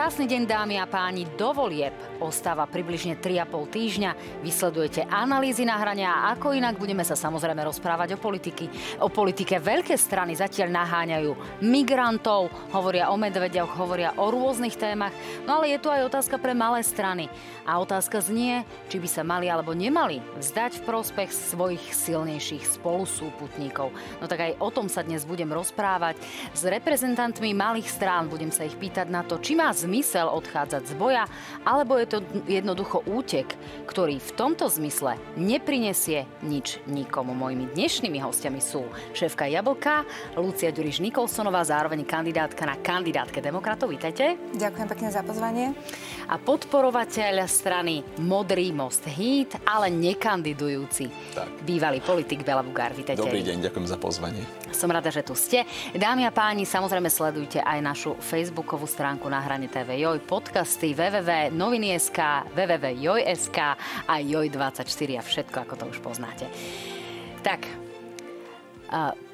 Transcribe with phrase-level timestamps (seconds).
[0.00, 4.10] Krásny deň dámy a páni, do volieb ostáva približne 3,5 týždňa.
[4.44, 8.68] Vysledujete analýzy nahrania a ako inak budeme sa samozrejme rozprávať o politiky.
[9.00, 15.16] O politike veľké strany zatiaľ naháňajú migrantov, hovoria o medveďoch, hovoria o rôznych témach,
[15.48, 17.32] no ale je tu aj otázka pre malé strany.
[17.64, 23.94] A otázka znie, či by sa mali alebo nemali vzdať v prospech svojich silnejších spolusúputníkov.
[24.18, 26.18] No tak aj o tom sa dnes budem rozprávať
[26.50, 28.26] s reprezentantmi malých strán.
[28.26, 31.24] Budem sa ich pýtať na to, či má zmysel odchádzať z boja,
[31.62, 32.18] alebo je to
[32.50, 33.54] jednoducho útek,
[33.86, 37.30] ktorý v tomto zmysle neprinesie nič nikomu.
[37.38, 38.82] Mojimi dnešnými hostiami sú
[39.14, 40.02] šéfka Jablka,
[40.34, 43.94] Lucia Ďuriš Nikolsonová, zároveň kandidátka na kandidátke demokratov.
[43.94, 44.34] Vítajte.
[44.58, 45.70] Ďakujem pekne za pozvanie.
[46.26, 51.06] A podporovateľ strany Modrý most Hít, ale nekandidujúci.
[51.38, 51.62] Tak.
[51.62, 52.90] Bývalý politik Bela Bugár.
[52.90, 53.22] Vítajte.
[53.22, 54.42] Dobrý deň, ďakujem za pozvanie.
[54.74, 55.62] Som rada, že tu ste.
[55.94, 60.94] Dámy a páni, samozrejme sledujte aj našu facebookovú stránku na hrane TV Joj, podcasty
[62.00, 62.20] www.noviny.sk,
[62.56, 63.58] www.joj.sk
[64.08, 66.48] a Joj24 a všetko, ako to už poznáte.
[67.44, 67.68] Tak,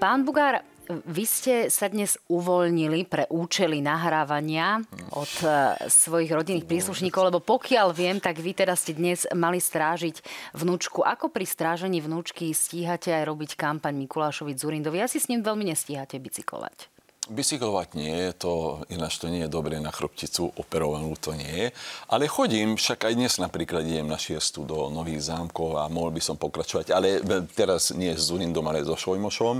[0.03, 4.87] pán Bugár, vy ste sa dnes uvoľnili pre účely nahrávania
[5.19, 10.23] od e, svojich rodinných príslušníkov, lebo pokiaľ viem, tak vy teda ste dnes mali strážiť
[10.55, 11.03] vnúčku.
[11.03, 15.03] Ako pri strážení vnúčky stíhate aj robiť kampaň Mikulášovi Zurindovi?
[15.03, 16.96] Asi s ním veľmi nestíhate bicyklovať.
[17.27, 21.67] Bicyklovať nie to, ináč to nie je dobre na chrbticu, operovanú to nie je.
[22.07, 26.23] Ale chodím, však aj dnes napríklad idem na šiestu do Nových zámkov a mohol by
[26.23, 27.19] som pokračovať, ale
[27.51, 29.59] teraz nie s Zurindom, ale so Švojmošom.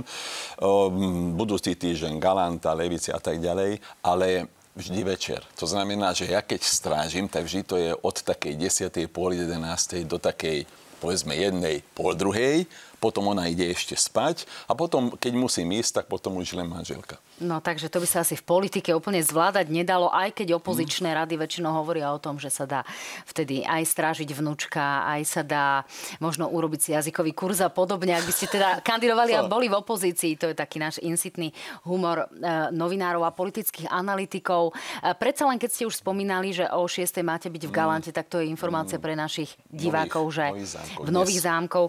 [1.35, 5.43] Budúci týždeň Galanta, Levici a tak ďalej, ale vždy večer.
[5.59, 9.11] To znamená, že ja keď strážim, tak vždy to je od takej 10.
[9.11, 10.07] pol 11.
[10.07, 10.63] do takej
[10.97, 12.65] povedzme jednej, pol druhej,
[12.97, 17.21] potom ona ide ešte spať a potom, keď musím ísť, tak potom už len manželka.
[17.37, 21.37] No takže to by sa asi v politike úplne zvládať nedalo, aj keď opozičné rady
[21.37, 22.81] väčšinou hovoria o tom, že sa dá
[23.29, 25.85] vtedy aj strážiť vnúčka, aj sa dá
[26.17, 28.17] možno urobiť si jazykový kurz a podobne.
[28.17, 31.53] Ak by ste teda kandidovali a boli v opozícii, to je taký náš insitný
[31.85, 32.27] humor e,
[32.73, 34.73] novinárov a politických analytikov.
[34.73, 37.21] E, predsa len keď ste už spomínali, že o 6.
[37.21, 37.77] máte byť v mm.
[37.77, 39.03] Galante, tak to je informácia mm.
[39.05, 41.85] pre našich divákov, že nových zámkov, v Nových zámkov,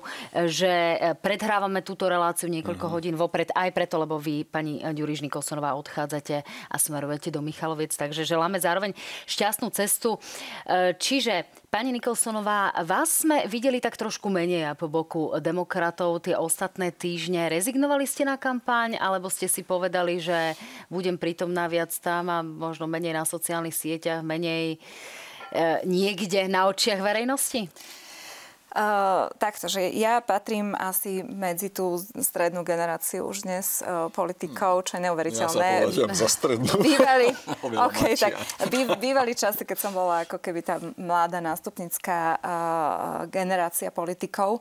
[0.52, 2.92] že e, predhrávame túto reláciu niekoľko mm.
[2.92, 8.26] hodín vopred, aj preto, lebo vy, pani Ďurižníko, Nikolsonová odchádzate a smerujete do Michaloviec, takže
[8.26, 8.90] želáme zároveň
[9.30, 10.18] šťastnú cestu.
[10.66, 16.34] E, čiže, pani Nikolsonová, vás sme videli tak trošku menej a po boku demokratov tie
[16.34, 17.46] ostatné týždne.
[17.46, 20.58] Rezignovali ste na kampaň, alebo ste si povedali, že
[20.90, 24.78] budem prítomná viac tam a možno menej na sociálnych sieťach, menej e,
[25.86, 27.70] niekde na očiach verejnosti?
[28.68, 35.00] Uh, takto, že ja patrím asi medzi tú strednú generáciu už dnes uh, politikov, čo
[35.00, 35.88] je neuveriteľné.
[35.88, 36.76] Ja sa za strednú.
[36.76, 37.32] Bývali,
[37.88, 38.36] okay, tak,
[38.68, 44.60] bý, bývali časy, keď som bola ako keby tá mladá nástupnická uh, generácia politikov,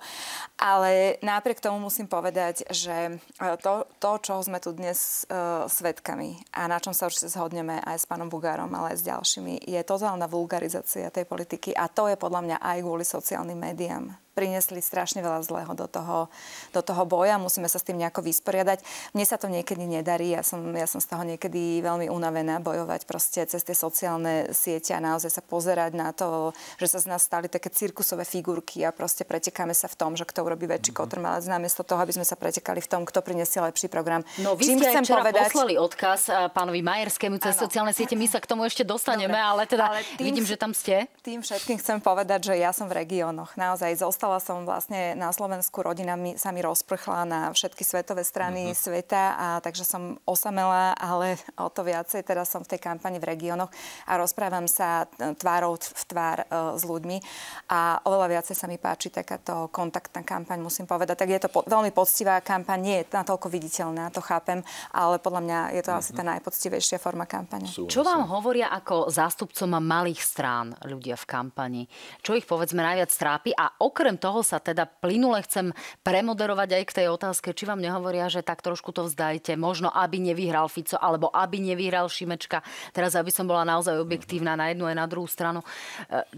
[0.56, 3.20] ale napriek tomu musím povedať, že
[3.60, 8.02] to, to, čo sme tu dnes uh, svetkami a na čom sa určite zhodneme aj
[8.02, 12.16] s pánom Bugárom, ale aj s ďalšími, je totálna vulgarizácia tej politiky a to je
[12.16, 14.07] podľa mňa aj kvôli sociálnym médiám
[14.38, 16.30] priniesli strašne veľa zlého do toho,
[16.70, 17.42] do toho boja.
[17.42, 18.86] Musíme sa s tým nejako vysporiadať.
[19.18, 20.38] Mne sa to niekedy nedarí.
[20.38, 24.94] Ja som, ja som z toho niekedy veľmi unavená bojovať proste cez tie sociálne siete
[24.94, 28.94] a naozaj sa pozerať na to, že sa z nás stali také cirkusové figurky a
[28.94, 31.02] proste pretekáme sa v tom, že kto urobí väčší mm-hmm.
[31.02, 34.22] kotrmelec, namiesto toho, aby sme sa pretekali v tom, kto prinesie lepší program.
[34.44, 35.50] No vy Čím ste chcem povedať...
[35.50, 37.64] poslali odkaz eh, pánovi Majerskému cez ano.
[37.66, 38.20] sociálne siete.
[38.20, 39.50] My sa k tomu ešte dostaneme, Dobre.
[39.50, 41.08] ale teda ale tým, vidím, že tam ste.
[41.24, 43.56] Tým všetkým chcem povedať, že ja som v regiónoch.
[43.56, 48.28] Naozaj zostala Zostala som vlastne na Slovensku, rodina mi, sa mi rozprchla na všetky svetové
[48.28, 48.76] strany uh-huh.
[48.76, 53.32] sveta, a takže som osamela, ale o to viacej teraz som v tej kampani v
[53.32, 53.72] regiónoch
[54.04, 55.08] a rozprávam sa
[55.40, 57.24] tvárou v tvár uh, s ľuďmi
[57.72, 61.24] a oveľa viacej sa mi páči takáto kontaktná kampaň, musím povedať.
[61.24, 64.60] Tak je to po, veľmi poctivá kampaň, nie je natoľko viditeľná, to chápem,
[64.92, 66.04] ale podľa mňa je to uh-huh.
[66.04, 67.72] asi tá najpoctivejšia forma kampane.
[67.72, 71.88] Čo vám hovoria ako zástupcom malých strán ľudia v kampani?
[72.20, 73.56] Čo ich povedzme najviac trápi?
[73.56, 75.72] A okrem toho sa teda plynule chcem
[76.02, 80.20] premoderovať aj k tej otázke, či vám nehovoria, že tak trošku to vzdajte, možno aby
[80.20, 82.66] nevyhral Fico, alebo aby nevyhral Šimečka.
[82.92, 85.62] Teraz, aby som bola naozaj objektívna na jednu aj na druhú stranu.
[85.62, 85.68] E,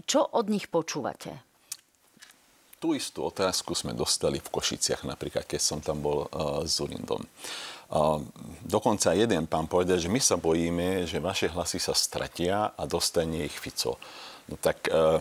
[0.06, 1.50] čo od nich počúvate?
[2.80, 7.20] Tú istú otázku sme dostali v Košiciach, napríklad, keď som tam bol uh, s Zurindom.
[7.92, 8.24] Uh,
[8.64, 13.44] dokonca jeden pán povedal, že my sa bojíme, že vaše hlasy sa stratia a dostane
[13.44, 14.00] ich Fico.
[14.48, 15.20] No tak uh,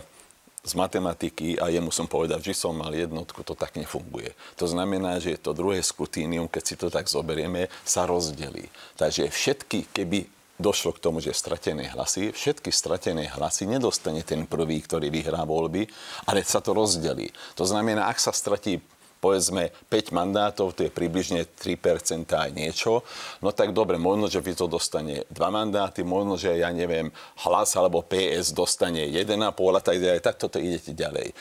[0.60, 4.36] z matematiky a jemu som povedal, že som mal jednotku, to tak nefunguje.
[4.60, 8.68] To znamená, že to druhé skrutínium, keď si to tak zoberieme, sa rozdelí.
[9.00, 10.28] Takže všetky, keby
[10.60, 15.88] došlo k tomu, že stratené hlasy, všetky stratené hlasy nedostane ten prvý, ktorý vyhrá voľby,
[16.28, 17.32] ale sa to rozdelí.
[17.56, 18.84] To znamená, ak sa stratí
[19.20, 23.04] povedzme 5 mandátov, to je približne 3% aj niečo,
[23.44, 27.12] no tak dobre, možno, že to dostane 2 mandáty, možno, že ja neviem,
[27.46, 31.36] hlas alebo PS dostane 1,5 a tak ďalej, tak toto idete ďalej.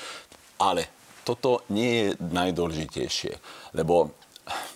[0.58, 0.90] Ale
[1.22, 3.32] toto nie je najdôležitejšie,
[3.78, 4.10] lebo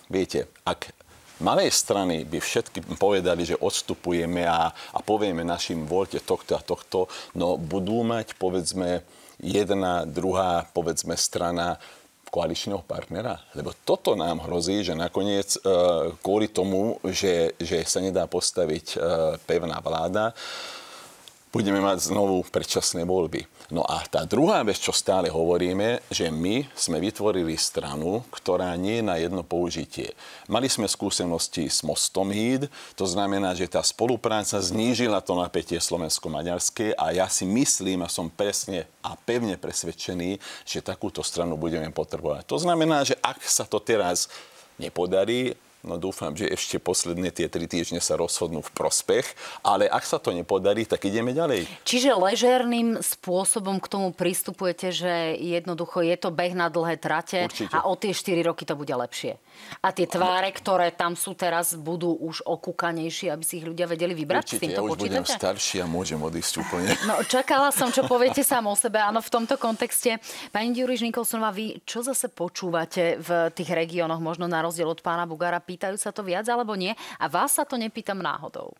[0.07, 0.93] viete, ak
[1.41, 7.11] malé strany by všetky povedali, že odstupujeme a, a povieme našim voľte tohto a tohto,
[7.35, 9.03] no budú mať povedzme
[9.41, 11.81] jedna, druhá povedzme strana
[12.33, 13.37] koaličného partnera?
[13.53, 15.59] Lebo toto nám hrozí, že nakoniec e,
[16.17, 18.97] kvôli tomu, že, že sa nedá postaviť e,
[19.45, 20.33] pevná vláda,
[21.53, 23.45] budeme mať znovu predčasné voľby.
[23.69, 28.99] No a tá druhá vec, čo stále hovoríme, že my sme vytvorili stranu, ktorá nie
[28.99, 30.17] je na jedno použitie.
[30.49, 32.65] Mali sme skúsenosti s mostom HID,
[32.97, 38.33] to znamená, že tá spolupráca znížila to napätie slovensko-maďarské a ja si myslím a som
[38.33, 42.49] presne a pevne presvedčený, že takúto stranu budeme potrebovať.
[42.49, 44.25] To znamená, že ak sa to teraz
[44.81, 49.27] nepodarí, No dúfam, že ešte posledné tie tri týždne sa rozhodnú v prospech,
[49.67, 51.67] ale ak sa to nepodarí, tak ideme ďalej.
[51.83, 57.75] Čiže ležerným spôsobom k tomu pristupujete, že jednoducho je to beh na dlhé trate Určite.
[57.75, 59.35] a o tie 4 roky to bude lepšie.
[59.83, 64.15] A tie tváre, ktoré tam sú teraz, budú už okúkanejšie, aby si ich ľudia vedeli
[64.15, 64.55] vybrať?
[64.55, 65.03] Určite, s týmto ja už počítate?
[65.11, 66.89] budem starší a môžem odísť úplne.
[67.03, 68.95] No čakala som, čo poviete sám o sebe.
[68.95, 70.23] Áno, v tomto kontexte.
[70.55, 75.27] Pani Ďuriš Nikolsonová, vy čo zase počúvate v tých regiónoch, možno na rozdiel od pána
[75.27, 75.59] Bugara?
[75.73, 76.93] Pýtajú sa to viac alebo nie?
[77.17, 78.77] A vás sa to nepýtam náhodou.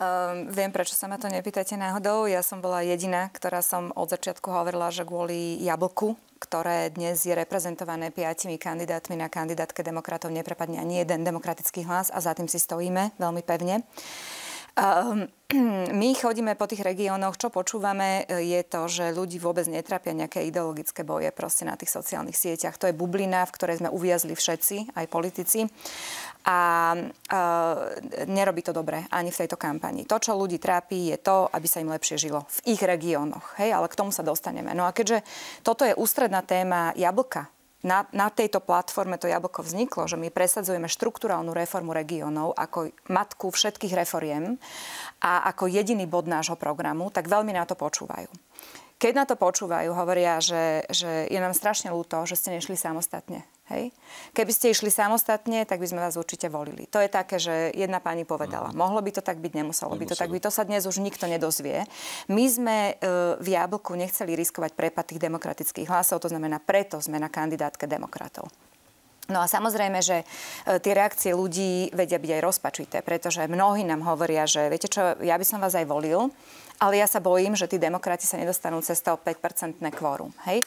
[0.00, 2.24] Um, viem, prečo sa ma to nepýtate náhodou.
[2.24, 7.36] Ja som bola jediná, ktorá som od začiatku hovorila, že kvôli jablku, ktoré dnes je
[7.36, 12.56] reprezentované piatimi kandidátmi na kandidátke demokratov, neprepadne ani jeden demokratický hlas a za tým si
[12.56, 13.82] stojíme veľmi pevne.
[13.82, 14.39] Um,
[16.00, 21.02] my chodíme po tých regiónoch, čo počúvame, je to, že ľudí vôbec netrapia nejaké ideologické
[21.02, 22.78] boje proste na tých sociálnych sieťach.
[22.78, 25.66] To je bublina, v ktorej sme uviazli všetci, aj politici
[26.46, 27.76] a uh,
[28.24, 30.08] nerobí to dobre ani v tejto kampani.
[30.08, 33.60] To, čo ľudí trápi, je to, aby sa im lepšie žilo v ich regiónoch.
[33.60, 34.72] Hej, ale k tomu sa dostaneme.
[34.72, 35.20] No a keďže
[35.60, 40.88] toto je ústredná téma jablka, na, na tejto platforme to jablko vzniklo, že my presadzujeme
[40.88, 44.60] štruktúrálnu reformu regiónov ako matku všetkých reforiem
[45.24, 48.28] a ako jediný bod nášho programu, tak veľmi na to počúvajú.
[49.00, 53.48] Keď na to počúvajú, hovoria, že, že je nám strašne ľúto, že ste nešli samostatne.
[53.70, 53.94] Hej?
[54.34, 56.90] Keby ste išli samostatne, tak by sme vás určite volili.
[56.90, 60.06] To je také, že jedna pani povedala, mohlo by to tak byť, nemuselo, nemuselo by
[60.10, 60.42] to tak byť.
[60.42, 61.86] To sa dnes už nikto nedozvie.
[62.26, 62.94] My sme e,
[63.38, 68.50] v Jablku nechceli riskovať prepad tých demokratických hlasov, to znamená, preto sme na kandidátke demokratov.
[69.30, 70.24] No a samozrejme, že e,
[70.82, 75.38] tie reakcie ľudí vedia byť aj rozpačité, pretože mnohí nám hovoria, že viete čo, ja
[75.38, 76.34] by som vás aj volil,
[76.82, 80.34] ale ja sa bojím, že tí demokrati sa nedostanú cez to 5-percentné kvórum.
[80.50, 80.66] Hej?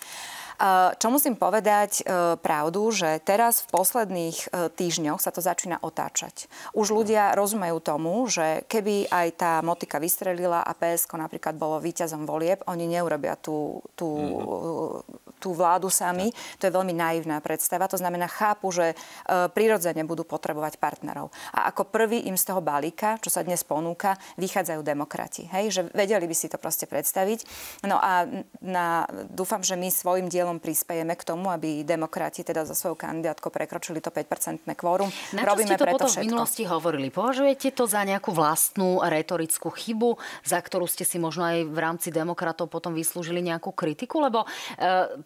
[1.00, 6.46] Čo musím povedať e, pravdu, že teraz v posledných e, týždňoch sa to začína otáčať.
[6.78, 12.28] Už ľudia rozumejú tomu, že keby aj tá motika vystrelila a PSK napríklad bolo víťazom
[12.28, 15.40] volieb, oni neurobia tú, tú, mm-hmm.
[15.40, 16.30] tú vládu sami.
[16.62, 17.90] To je veľmi naivná predstava.
[17.90, 18.96] To znamená, chápu, že
[19.28, 21.34] prirodzene budú potrebovať partnerov.
[21.56, 25.48] A ako prvý im z toho balíka, čo sa dnes ponúka, vychádzajú demokrati.
[25.52, 25.66] Hej?
[25.72, 27.48] Že vedeli by si to proste predstaviť.
[27.88, 28.28] No a
[28.60, 33.00] na, dúfam, že my svojim dielom dielom prispejeme k tomu, aby demokrati teda za svojou
[33.00, 35.08] kandidátkou prekročili to 5-percentné kvórum.
[35.32, 36.20] Na čo Robíme ste to potom všetko.
[36.20, 37.08] v minulosti hovorili?
[37.08, 42.12] Považujete to za nejakú vlastnú retorickú chybu, za ktorú ste si možno aj v rámci
[42.12, 44.20] demokratov potom vyslúžili nejakú kritiku?
[44.20, 44.48] Lebo e,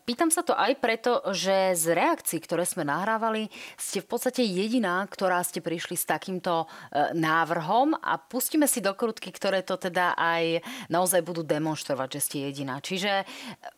[0.05, 5.01] pýtam sa to aj preto, že z reakcií, ktoré sme nahrávali, ste v podstate jediná,
[5.09, 10.61] ktorá ste prišli s takýmto e, návrhom a pustíme si dokrutky, ktoré to teda aj
[10.93, 12.77] naozaj budú demonstrovať, že ste jediná.
[12.77, 13.25] Čiže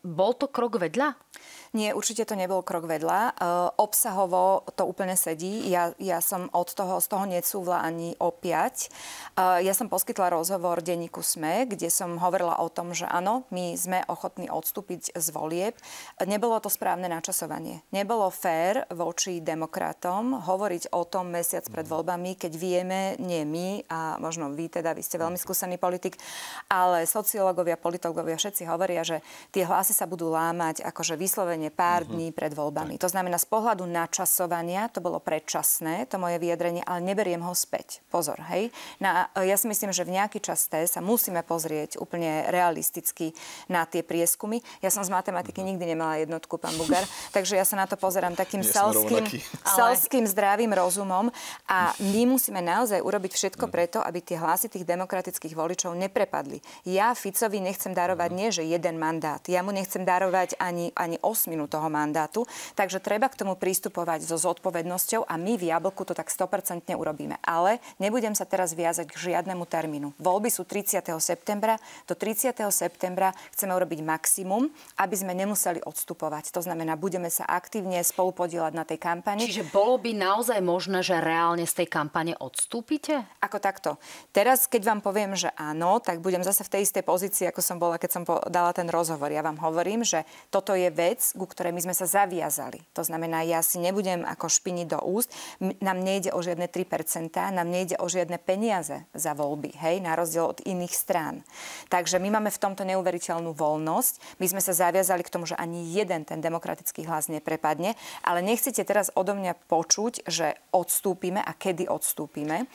[0.04, 1.29] bol to krok vedľa?
[1.70, 3.20] Nie, určite to nebol krok vedľa.
[3.22, 3.32] E,
[3.78, 5.70] obsahovo to úplne sedí.
[5.70, 8.90] Ja, ja som od toho, z toho necúvla ani opiať.
[9.38, 13.78] E, ja som poskytla rozhovor denníku SME, kde som hovorila o tom, že áno, my
[13.78, 15.78] sme ochotní odstúpiť z volieb.
[16.26, 17.86] Nebolo to správne načasovanie.
[17.94, 24.18] Nebolo fér voči demokratom hovoriť o tom mesiac pred voľbami, keď vieme, nie my, a
[24.18, 26.18] možno vy teda, vy ste veľmi skúsený politik,
[26.66, 29.22] ale sociológovia, politológovia všetci hovoria, že
[29.54, 32.16] tie hlasy sa budú lámať akože vyslovene vyhlásenie pár uh-huh.
[32.16, 32.96] dní pred voľbami.
[33.04, 38.00] To znamená, z pohľadu načasovania to bolo predčasné, to moje vyjadrenie, ale neberiem ho späť.
[38.08, 38.72] Pozor, hej.
[39.04, 43.36] Na, ja si myslím, že v nejaký čas T sa musíme pozrieť úplne realisticky
[43.68, 44.64] na tie prieskumy.
[44.80, 45.76] Ja som z matematiky uh-huh.
[45.76, 47.04] nikdy nemala jednotku, pán Bugar,
[47.36, 49.28] takže ja sa na to pozerám takým selským,
[49.80, 51.28] selským zdravým rozumom
[51.68, 56.62] a my musíme naozaj urobiť všetko preto, aby tie hlasy tých demokratických voličov neprepadli.
[56.88, 59.42] Ja Ficovi nechcem darovať nie, že jeden mandát.
[59.50, 61.18] Ja mu nechcem darovať ani, ani
[61.50, 62.46] osminu toho mandátu.
[62.78, 67.42] Takže treba k tomu pristupovať so zodpovednosťou a my v Jablku to tak 100% urobíme.
[67.42, 70.14] Ale nebudem sa teraz viazať k žiadnemu termínu.
[70.22, 71.02] Voľby sú 30.
[71.18, 71.82] septembra.
[72.06, 72.54] Do 30.
[72.70, 74.70] septembra chceme urobiť maximum,
[75.02, 76.54] aby sme nemuseli odstupovať.
[76.54, 79.50] To znamená, budeme sa aktívne spolupodielať na tej kampani.
[79.50, 83.26] Čiže bolo by naozaj možné, že reálne z tej kampane odstúpite?
[83.42, 83.98] Ako takto.
[84.30, 87.82] Teraz, keď vám poviem, že áno, tak budem zase v tej istej pozícii, ako som
[87.82, 89.34] bola, keď som dala ten rozhovor.
[89.34, 92.84] Ja vám hovorím, že toto je vec, ku ktorej my sme sa zaviazali.
[92.94, 95.32] To znamená, ja si nebudem ako špiniť do úst.
[95.60, 100.52] Nám nejde o žiadne 3%, nám nejde o žiadne peniaze za voľby, hej, na rozdiel
[100.52, 101.42] od iných strán.
[101.88, 104.38] Takže my máme v tomto neuveriteľnú voľnosť.
[104.44, 108.84] My sme sa zaviazali k tomu, že ani jeden ten demokratický hlas neprepadne, ale nechcete
[108.84, 112.66] teraz odo mňa počuť, že odstúpime a kedy odstúpime,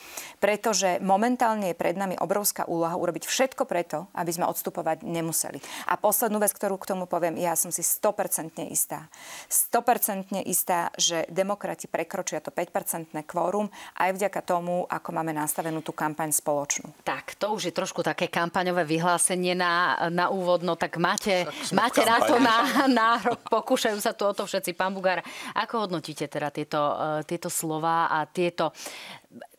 [0.40, 5.58] pretože momentálne je pred nami obrovská úloha urobiť všetko preto, aby sme odstupovať nemuseli.
[5.90, 9.10] A poslednú vec, ktorú k tomu poviem, ja som si 100% istá.
[9.50, 13.66] 100% istá, že demokrati prekročia to 5-percentné kvórum
[13.98, 16.94] aj vďaka tomu, ako máme nastavenú tú kampaň spoločnú.
[17.02, 22.06] Tak, to už je trošku také kampaňové vyhlásenie na, na úvod, no tak máte, máte
[22.06, 22.56] na to na,
[22.86, 24.76] na rok, pokúšajú sa tu o to všetci.
[24.78, 25.24] Pán Bugár,
[25.56, 28.70] ako hodnotíte teda tieto, uh, tieto slova a tieto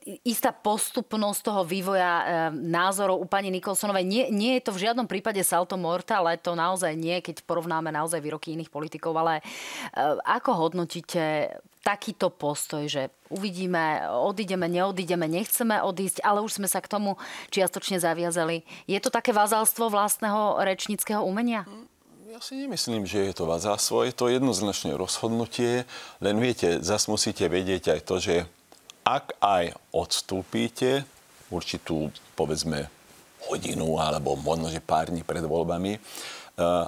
[0.05, 4.05] istá postupnosť toho vývoja e, názorov u pani Nikolsonovej.
[4.05, 8.21] Nie, nie je to v žiadnom prípade salto mortale, to naozaj nie, keď porovnáme naozaj
[8.21, 9.43] výroky iných politikov, ale e,
[10.21, 16.89] ako hodnotíte takýto postoj, že uvidíme, odídeme, neodídeme, nechceme odísť, ale už sme sa k
[16.89, 17.17] tomu
[17.50, 18.65] čiastočne zaviazali.
[18.85, 21.65] Je to také vazalstvo vlastného rečnického umenia?
[22.29, 25.85] Ja si nemyslím, že je to vazalstvo, je to jednoznačné rozhodnutie,
[26.21, 28.35] len viete, zas musíte vedieť aj to, že
[29.05, 31.05] ak aj odstúpite
[31.53, 32.89] určitú, povedzme,
[33.45, 36.01] hodinu alebo možno, že pár dní pred voľbami, eh,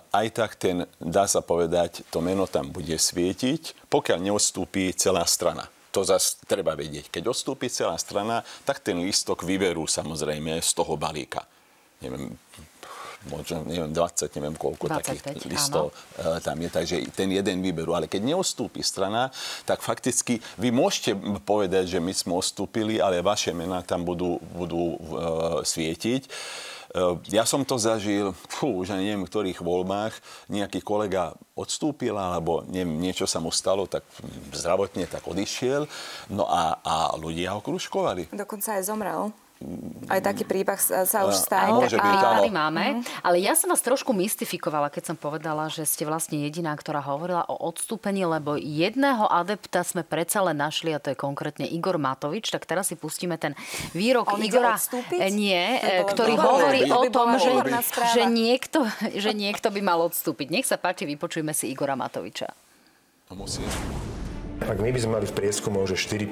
[0.01, 5.69] aj tak ten, dá sa povedať, to meno tam bude svietiť, pokiaľ neodstúpi celá strana.
[5.93, 7.13] To zase treba vedieť.
[7.13, 11.45] Keď odstúpi celá strana, tak ten lístok vyberú samozrejme z toho balíka.
[12.01, 12.38] Neviem,
[13.25, 16.38] možno, neviem, 20, neviem koľko 25, takých listov áno.
[16.38, 17.97] Eh, tam je, takže ten jeden vyberú.
[17.97, 19.33] Ale keď neostúpi strana,
[19.65, 24.95] tak fakticky vy môžete povedať, že my sme ostúpili, ale vaše mená tam budú, budú
[24.95, 26.29] uh, svietiť.
[26.95, 30.13] Uh, ja som to zažil, fú, už ani neviem, v ktorých voľbách
[30.47, 34.07] nejaký kolega odstúpil, alebo neviem, niečo sa mu stalo, tak
[34.55, 35.89] zdravotne tak odišiel.
[36.31, 38.31] No a, a ľudia ho kruškovali.
[38.31, 39.33] Dokonca aj zomrel.
[40.05, 41.81] Aj taký príbeh sa, sa už stal.
[41.81, 42.45] Môže byť, a...
[42.45, 43.01] máme.
[43.01, 43.25] Mm-hmm.
[43.25, 47.41] Ale ja som vás trošku mystifikovala, keď som povedala, že ste vlastne jediná, ktorá hovorila
[47.49, 52.53] o odstúpení, lebo jedného adepta sme predsa len našli, a to je konkrétne Igor Matovič.
[52.53, 53.57] Tak teraz si pustíme ten
[53.97, 54.77] výrok On Igora.
[54.77, 55.19] Odstúpiť?
[55.33, 57.49] Nie, ktorý hovorí o tom, že,
[58.13, 58.85] že, niekto,
[59.25, 60.53] že niekto by mal odstúpiť.
[60.53, 62.53] Nech sa páči, vypočujme si Igora Matoviča.
[63.33, 63.65] Musí.
[64.61, 66.29] Ak my by sme mali v prieskumu, že 4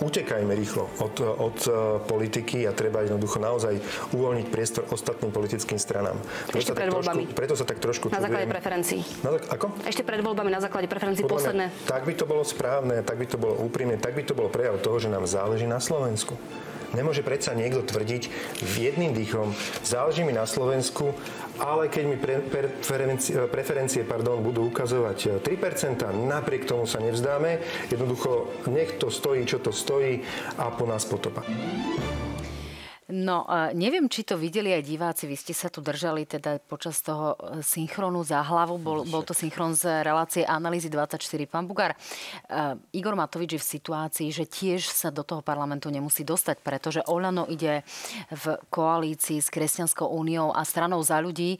[0.00, 1.70] utekajme rýchlo od, od e,
[2.06, 3.78] politiky a treba jednoducho naozaj
[4.14, 6.18] uvoľniť priestor ostatným politickým stranám.
[6.48, 7.22] Preto Ešte pred voľbami.
[7.26, 8.10] Trošku, preto sa tak trošku...
[8.10, 9.02] Na základe preferencií.
[9.22, 9.66] Na, ako?
[9.86, 11.70] Ešte pred voľbami na základe preferencií posledné.
[11.86, 14.78] Tak by to bolo správne, tak by to bolo úprimné, tak by to bolo prejav
[14.78, 16.38] toho, že nám záleží na Slovensku.
[16.96, 18.22] Nemôže predsa niekto tvrdiť
[18.80, 19.52] jedným dýchom,
[19.84, 21.12] záleží mi na Slovensku,
[21.60, 27.60] ale keď mi pre, preferencie, preferencie pardon, budú ukazovať 3%, napriek tomu sa nevzdáme.
[27.92, 30.22] Jednoducho, nech to stojí, čo to stojí
[30.56, 31.44] a po nás potopa.
[33.08, 35.24] No, neviem, či to videli aj diváci.
[35.24, 38.76] Vy ste sa tu držali teda počas toho e, synchronu za hlavu.
[38.76, 41.16] Bol, bol to synchron z relácie Analýzy 24.
[41.48, 46.20] Pán Bugár, uh, Igor Matovič je v situácii, že tiež sa do toho parlamentu nemusí
[46.20, 47.80] dostať, pretože Olano ide
[48.28, 51.56] v koalícii s Kresťanskou úniou a stranou za ľudí.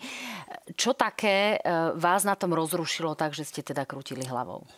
[0.77, 4.69] Čo také uh, vás na tom rozrušilo tak, že ste teda krútili hlavou?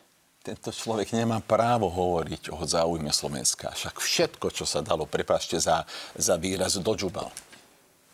[0.40, 3.76] Tento človek nemá právo hovoriť o záujme Slovenska.
[3.76, 5.84] Však všetko, čo sa dalo, prepášte za,
[6.16, 7.28] za výraz, dožubal.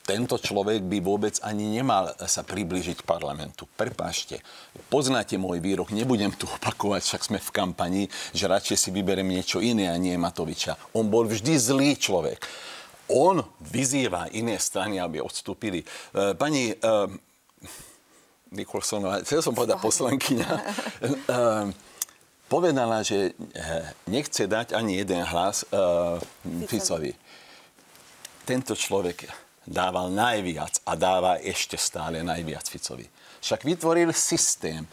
[0.06, 3.66] Tento človek by vôbec ani nemal sa priblížiť parlamentu.
[3.74, 4.38] Prepášte,
[4.86, 9.58] poznáte môj výrok, nebudem tu opakovať, však sme v kampani, že radšej si vyberiem niečo
[9.58, 10.78] iné a nie Matoviča.
[10.94, 12.38] On bol vždy zlý človek.
[13.10, 15.82] On vyzýva iné strany, aby odstúpili.
[15.82, 15.86] E,
[16.38, 16.74] pani, e,
[18.54, 20.50] Nikolsonová, chcel som povedať poslankyňa,
[21.34, 21.74] ehm,
[22.46, 26.18] povedala, že eh, nechce dať ani jeden hlas uh,
[26.70, 27.14] Ficovi.
[28.46, 29.26] Tento človek
[29.66, 33.10] dával najviac a dáva ešte stále najviac Ficovi.
[33.42, 34.86] Však vytvoril systém,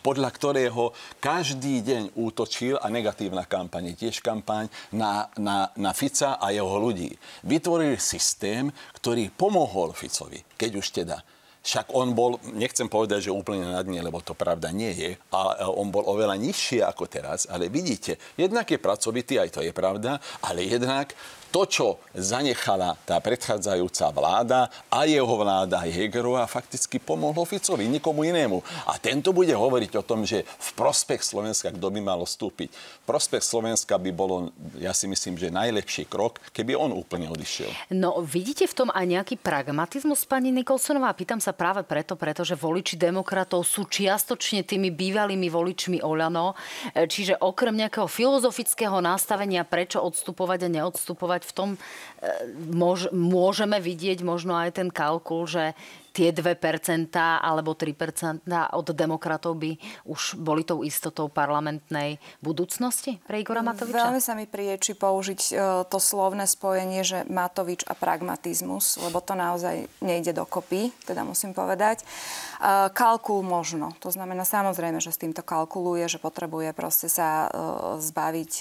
[0.00, 6.36] podľa ktorého každý deň útočil a negatívna kampaň je tiež kampaň na, na, na Fica
[6.36, 7.12] a jeho ľudí.
[7.44, 11.20] Vytvoril systém, ktorý pomohol Ficovi, keď už teda
[11.60, 15.68] však on bol, nechcem povedať, že úplne na dne, lebo to pravda nie je, a
[15.68, 20.16] on bol oveľa nižšie ako teraz, ale vidíte, jednak je pracovitý, aj to je pravda,
[20.40, 21.12] ale jednak
[21.50, 28.62] to, čo zanechala tá predchádzajúca vláda a jeho vláda Hegerova fakticky pomohlo Ficovi, nikomu inému.
[28.86, 32.70] A tento bude hovoriť o tom, že v prospech Slovenska, kto by malo vstúpiť.
[32.70, 37.68] V prospech Slovenska by bolo, ja si myslím, že najlepší krok, keby on úplne odišiel.
[37.90, 41.10] No, vidíte v tom aj nejaký pragmatizmus, pani Nikolsonová?
[41.18, 46.54] Pýtam sa práve preto, pretože voliči demokratov sú čiastočne tými bývalými voličmi Olano.
[46.94, 51.78] Čiže okrem nejakého filozofického nastavenia, prečo odstupovať a neodstupovať, v tom e,
[53.12, 55.72] môžeme vidieť možno aj ten kalkul, že
[56.10, 63.62] tie 2% alebo 3% od demokratov by už boli tou istotou parlamentnej budúcnosti pre Igora
[63.62, 64.10] Matoviča?
[64.10, 65.52] Veľmi sa mi prieči použiť e,
[65.86, 72.02] to slovné spojenie, že Matovič a pragmatizmus, lebo to naozaj nejde dokopy, teda musím povedať.
[72.02, 72.04] E,
[72.90, 73.94] kalkul možno.
[74.02, 77.48] To znamená samozrejme, že s týmto kalkuluje, že potrebuje proste sa e,
[78.02, 78.52] zbaviť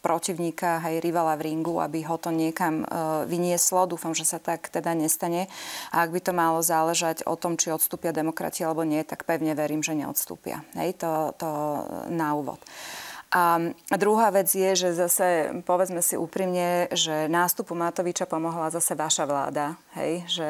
[0.00, 2.86] protivníka, hej, rivala v ringu, aby ho to niekam
[3.26, 3.88] vynieslo.
[3.88, 5.50] Dúfam, že sa tak teda nestane.
[5.90, 9.24] A ak by to malo záležiť záležať o tom, či odstúpia demokrati alebo nie, tak
[9.24, 10.60] pevne verím, že neodstúpia.
[10.76, 11.48] Hej, to, to
[12.12, 12.60] na úvod.
[13.34, 13.58] A
[13.98, 19.74] druhá vec je, že zase povedzme si úprimne, že nástupu Matoviča pomohla zase vaša vláda.
[19.98, 20.22] Hej?
[20.30, 20.48] Že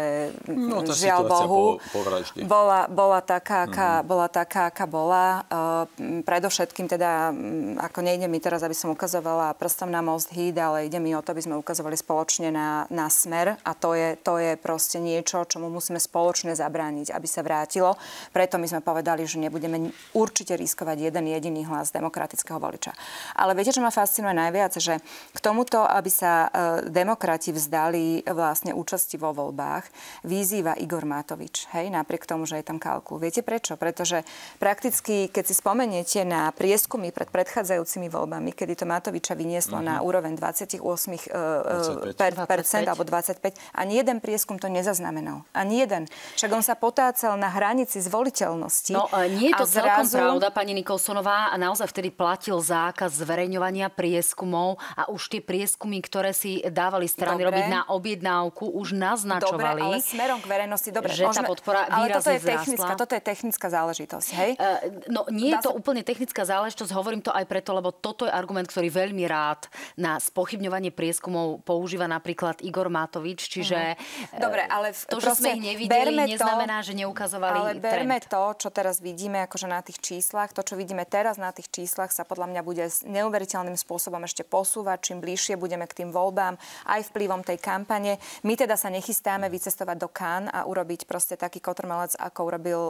[0.53, 2.05] no, tá žiaľ Bohu po,
[2.45, 4.11] bola, bola, taká, aká, mm-hmm.
[4.13, 5.49] bola taká, aká bola.
[5.49, 5.89] Uh,
[6.29, 7.33] predovšetkým teda,
[7.81, 11.25] ako nejde mi teraz, aby som ukazovala prstom na most híd, ale ide mi o
[11.25, 15.49] to, aby sme ukazovali spoločne na, na smer a to je, to je proste niečo,
[15.49, 17.97] čomu musíme spoločne zabrániť, aby sa vrátilo.
[18.29, 22.93] Preto my sme povedali, že nebudeme určite riskovať jeden jediný hlas demokratického voliča voliča.
[23.39, 24.75] Ale viete, čo ma fascinuje najviac?
[24.75, 24.99] Že
[25.31, 29.87] k tomuto, aby sa e, demokrati vzdali vlastne účasti vo voľbách,
[30.27, 31.71] vyzýva Igor Matovič.
[31.71, 33.23] Hej, napriek tomu, že je tam kalkul.
[33.23, 33.79] Viete prečo?
[33.79, 34.27] Pretože
[34.59, 39.95] prakticky, keď si spomeniete na prieskumy pred predchádzajúcimi voľbami, kedy to Matoviča vynieslo mm-hmm.
[39.95, 42.19] na úroveň 28 uh, 25.
[42.19, 45.47] Per, percent alebo 25, ani jeden prieskum to nezaznamenal.
[45.55, 46.11] Ani jeden.
[46.35, 48.95] Však on sa potácal na hranici zvoliteľnosti.
[48.97, 50.19] No, nie je to celkom zrazu...
[50.19, 51.53] pravda, pani Nikolsonová.
[51.53, 57.45] A naozaj vtedy platil zákaz zverejňovania prieskumov a už tie prieskumy, ktoré si dávali strany
[57.45, 57.53] dobre.
[57.53, 59.85] robiť na objednávku, už naznačovali.
[59.85, 61.13] Dobre, ale smerom k verejnosti, dobre.
[61.13, 64.51] Že môžeme, tá podpora ale toto je, technická, toto je technická záležitosť, hej?
[64.57, 65.77] Uh, no nie Dá je to sa...
[65.77, 69.69] úplne technická záležitosť, hovorím to aj preto, lebo toto je argument, ktorý veľmi rád
[70.01, 74.41] na spochybňovanie prieskumov používa napríklad Igor Matovič, čiže uh-huh.
[74.41, 78.31] dobre, ale v, to, že sme ich nevideli, neznamená, to, že neukazovali Ale berme trend.
[78.31, 82.15] to, čo teraz vidíme akože na tých číslach, to, čo vidíme teraz na tých číslach,
[82.15, 86.57] sa podľa mňa bude neuveriteľným spôsobom ešte posúvať, čím bližšie budeme k tým voľbám,
[86.89, 88.21] aj vplyvom tej kampane.
[88.45, 92.81] My teda sa nechystáme vycestovať do Kán a urobiť proste taký kotrmelec, ako urobil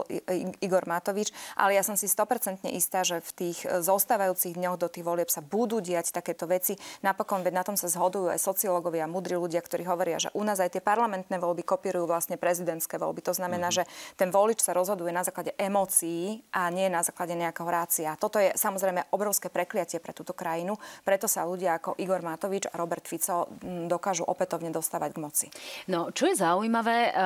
[0.59, 5.05] Igor Matovič, ale ja som si 100% istá, že v tých zostávajúcich dňoch do tých
[5.05, 6.75] volieb sa budú diať takéto veci.
[7.01, 10.59] Napokon, veď na tom sa zhodujú aj sociológovia, múdri ľudia, ktorí hovoria, že u nás
[10.59, 13.21] aj tie parlamentné voľby kopírujú vlastne prezidentské voľby.
[13.25, 13.87] To znamená, mm-hmm.
[13.87, 18.15] že ten volič sa rozhoduje na základe emócií a nie na základe nejakého rácia.
[18.19, 20.75] Toto je samozrejme obrovské prekliatie šťastie pre túto krajinu.
[21.07, 25.47] Preto sa ľudia ako Igor Matovič a Robert Fico dokážu opätovne dostávať k moci.
[25.87, 27.21] No, čo je zaujímavé, e,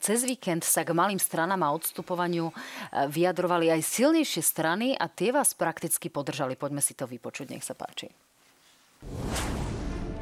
[0.00, 2.54] cez víkend sa k malým stranám a odstupovaniu e,
[3.12, 6.56] vyjadrovali aj silnejšie strany a tie vás prakticky podržali.
[6.56, 8.08] Poďme si to vypočuť, nech sa páči.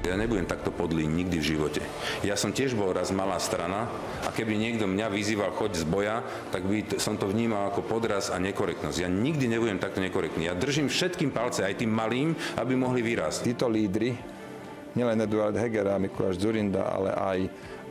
[0.02, 1.82] Ja nebudem takto podlý nikdy v živote.
[2.26, 3.86] Ja som tiež bol raz malá strana
[4.26, 6.16] a keby niekto mňa vyzýval choď z boja,
[6.50, 8.98] tak by som to vnímal ako podraz a nekorektnosť.
[8.98, 10.50] Ja nikdy nebudem takto nekorektný.
[10.50, 13.54] Ja držím všetkým palce, aj tým malým, aby mohli vyrásť.
[13.54, 14.18] Títo lídry,
[14.98, 17.40] nielen Eduard Heger a Mikuláš Zurinda, ale aj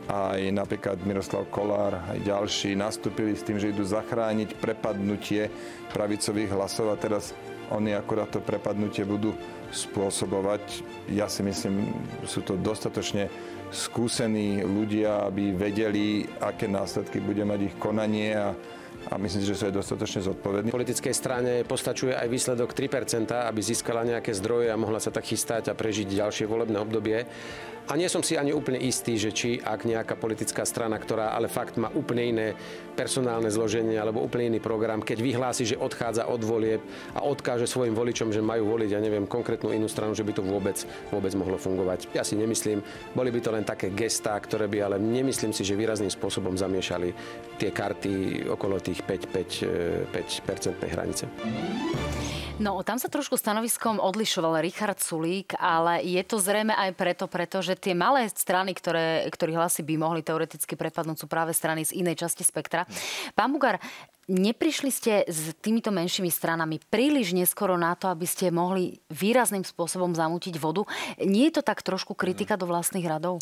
[0.02, 5.46] aj napríklad Miroslav Kolár, aj ďalší nastúpili s tým, že idú zachrániť prepadnutie
[5.94, 7.30] pravicových hlasov a teraz
[7.70, 9.30] oni akurát to prepadnutie budú
[9.72, 10.84] spôsobovať.
[11.10, 11.90] Ja si myslím,
[12.28, 13.32] sú to dostatočne
[13.72, 18.52] skúsení ľudia, aby vedeli, aké následky bude mať ich konanie a
[19.10, 20.68] a myslím si, že sú aj dostatočne zodpovední.
[20.70, 25.72] Politickej strane postačuje aj výsledok 3%, aby získala nejaké zdroje a mohla sa tak chystať
[25.72, 27.26] a prežiť ďalšie volebné obdobie.
[27.90, 31.50] A nie som si ani úplne istý, že či ak nejaká politická strana, ktorá ale
[31.50, 32.46] fakt má úplne iné
[32.94, 36.78] personálne zloženie alebo úplne iný program, keď vyhlási, že odchádza od volieb
[37.16, 40.44] a odkáže svojim voličom, že majú voliť, ja neviem, konkrétnu inú stranu, že by to
[40.44, 40.78] vôbec,
[41.10, 42.12] vôbec mohlo fungovať.
[42.14, 42.84] Ja si nemyslím,
[43.16, 47.10] boli by to len také gestá, ktoré by ale nemyslím si, že výrazným spôsobom zamiešali
[47.56, 51.24] tie karty okolo tých 5-percentnej hranice.
[52.60, 57.74] No, tam sa trošku stanoviskom odlišoval Richard Sulík, ale je to zrejme aj preto, pretože
[57.80, 62.22] tie malé strany, ktoré, ktorých hlasy by mohli teoreticky prepadnúť, sú práve strany z inej
[62.22, 62.84] časti spektra.
[63.32, 63.80] Pán Bugar,
[64.28, 70.12] neprišli ste s týmito menšími stranami príliš neskoro na to, aby ste mohli výrazným spôsobom
[70.12, 70.84] zamútiť vodu?
[71.24, 73.40] Nie je to tak trošku kritika do vlastných radov?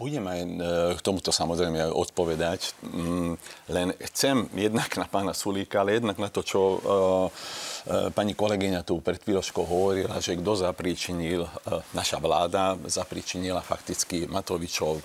[0.00, 0.48] Budem aj e,
[0.96, 2.72] k tomuto samozrejme odpovedať.
[2.80, 3.36] Mm,
[3.68, 8.80] len chcem jednak na pána Sulíka, ale jednak na to, čo uh, uh, pani kolegyňa
[8.80, 15.04] tu pred chvíľočkou hovorila, že kto zapríčinil, uh, naša vláda zapríčinila fakticky Matovičov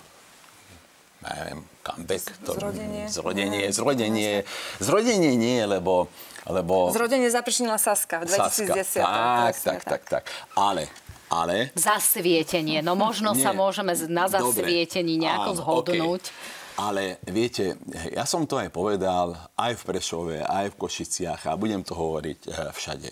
[1.25, 2.23] neviem, comeback.
[2.45, 3.03] To, zrodenie.
[3.09, 4.33] Zrodenie, zrodenie.
[4.79, 6.07] Zrodenie nie, lebo...
[6.45, 9.01] lebo zrodenie zapričinila Saska v 2010.
[9.01, 9.01] Saska.
[9.01, 10.23] Tak, tak, tak, tak.
[10.53, 10.85] Ale
[11.29, 11.71] ale...
[11.73, 12.81] Zasvietenie.
[12.85, 13.43] No možno Nie.
[13.43, 15.23] sa môžeme na zasvietení Dobre.
[15.25, 16.23] nejako Áno, zhodnúť.
[16.29, 16.63] Okay.
[16.75, 17.79] Ale viete,
[18.11, 22.39] ja som to aj povedal aj v Prešove, aj v Košiciach a budem to hovoriť
[22.51, 23.09] eh, všade.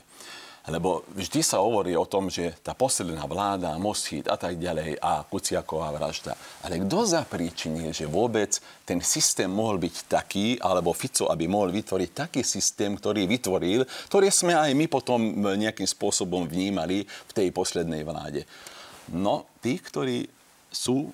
[0.64, 5.28] Lebo vždy sa hovorí o tom, že tá posledná vláda, Moschid a tak ďalej a
[5.28, 6.40] Kuciaková vražda.
[6.64, 8.56] Ale kto zapríčinil, že vôbec
[8.88, 14.32] ten systém mohol byť taký, alebo Fico, aby mohol vytvoriť taký systém, ktorý vytvoril, ktorý
[14.32, 18.48] sme aj my potom nejakým spôsobom vnímali v tej poslednej vláde.
[19.12, 20.32] No, tí, ktorí
[20.72, 21.12] sú,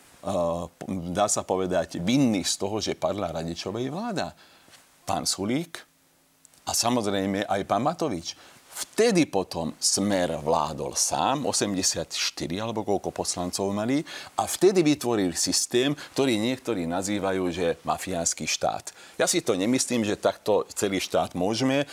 [1.10, 4.30] dá sa povedať, vinní z toho, že padla Radičovej vláda.
[5.10, 5.82] Pán Sulík
[6.70, 8.38] a samozrejme aj pán Matovič.
[8.80, 12.16] Vtedy potom Smer vládol sám, 84
[12.56, 14.08] alebo koľko poslancov mali,
[14.40, 18.96] a vtedy vytvoril systém, ktorý niektorí nazývajú, že mafiánsky štát.
[19.20, 21.86] Ja si to nemyslím, že takto celý štát môžeme e,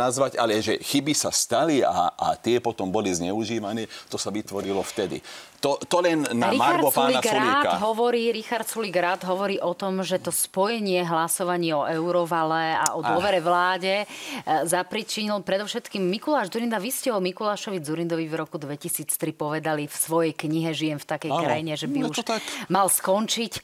[0.00, 4.80] nazvať, ale že chyby sa stali a, a tie potom boli zneužívané, to sa vytvorilo
[4.80, 5.20] vtedy.
[5.60, 7.76] To, to len na Richard Margo pána Sulíka.
[7.84, 13.04] Hovorí, Richard Sulík rád hovorí o tom, že to spojenie hlasovanie o eurovale a o
[13.04, 14.06] dôvere vláde e,
[14.64, 16.80] zapričinil predovšetkým Mikuláš Zurinda.
[16.80, 21.32] Vy ste o Mikulášovi Zurindovi v roku 2003 povedali v svojej knihe Žijem v takej
[21.32, 22.40] Áno, krajine, že by no už tak.
[22.72, 23.60] mal skončiť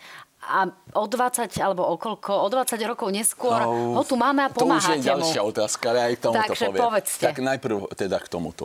[0.46, 4.48] a o 20 alebo o koľko, o 20 rokov neskôr no, ho tu máme a
[4.52, 5.50] pomáhate To už je ďalšia mu.
[5.50, 6.82] otázka, ale aj k tomuto Takže poviem.
[6.86, 7.24] povedzte.
[7.24, 8.64] Tak najprv teda k tomuto.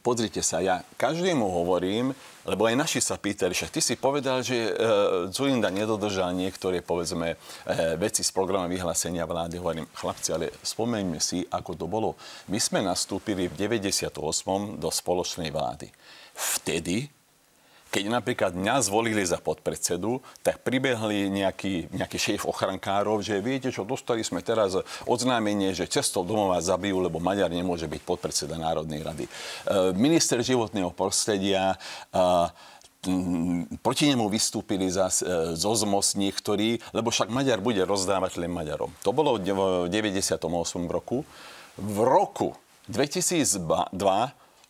[0.00, 2.16] Pozrite sa, ja každému hovorím,
[2.48, 4.72] lebo aj naši sa pýtali, však ty si povedal, že e,
[5.28, 9.60] Zulinda nedodržal niektoré, povedzme, e, veci z programu vyhlásenia vlády.
[9.60, 12.16] Hovorím, chlapci, ale spomeňme si, ako to bolo.
[12.48, 14.16] My sme nastúpili v 98.
[14.80, 15.92] do spoločnej vlády.
[16.32, 17.19] Vtedy
[17.90, 23.82] keď napríklad mňa zvolili za podpredsedu, tak pribehli nejaký, nejaký šéf ochrankárov, že viete čo,
[23.82, 24.78] dostali sme teraz
[25.10, 29.26] oznámenie, že cestou domova zabijú, lebo Maďar nemôže byť podpredseda Národnej rady.
[29.26, 29.30] E,
[29.98, 31.76] minister životného prostredia e,
[33.82, 38.94] proti nemu vystúpili za, e, zo ZMOS niektorí, lebo však Maďar bude rozdávať len Maďarom.
[39.02, 40.38] To bolo v 98.
[40.86, 41.26] roku.
[41.74, 42.54] V roku
[42.86, 43.58] 2002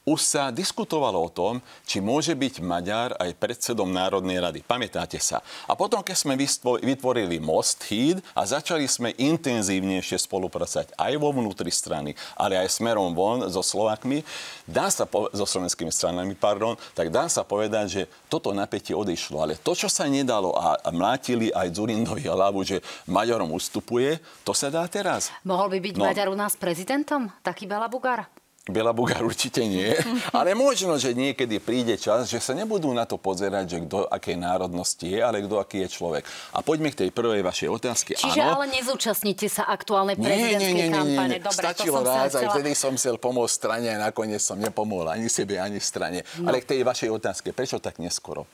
[0.08, 4.60] už sa diskutovalo o tom, či môže byť Maďar aj predsedom Národnej rady.
[4.64, 5.44] Pamätáte sa?
[5.68, 6.34] A potom, keď sme
[6.80, 13.12] vytvorili Most, Híd a začali sme intenzívnejšie spolupracovať aj vo vnútri strany, ale aj smerom
[13.12, 14.24] von so Slovakmi,
[14.64, 19.44] dá sa po- so slovenskými stranami, pardon, tak dá sa povedať, že toto napätie odišlo.
[19.44, 24.16] Ale to, čo sa nedalo a, a mlátili aj Zurindovi hlavu, že Maďarom ustupuje,
[24.48, 25.28] to sa dá teraz.
[25.44, 26.02] Mohol by byť no.
[26.08, 27.28] Maďar u nás prezidentom?
[27.44, 28.39] Taký Bela Bugár?
[28.68, 29.96] Bela Bugár určite nie,
[30.36, 34.36] ale možno, že niekedy príde čas, že sa nebudú na to pozerať, že kto akej
[34.36, 36.28] národnosti je, ale kto aký je človek.
[36.52, 38.12] A poďme k tej prvej vašej otázke.
[38.20, 38.60] Čiže ano.
[38.60, 41.36] ale nezúčastnite sa aktuálnej prezidentskej nie, nie, nie, kampane.
[41.40, 45.08] Dobre, Stačilo to som raz, aj vtedy som chcel pomôcť strane a nakoniec som nepomohol
[45.08, 46.20] ani sebe, ani strane.
[46.36, 46.52] No.
[46.52, 48.44] Ale k tej vašej otázke, prečo tak neskoro?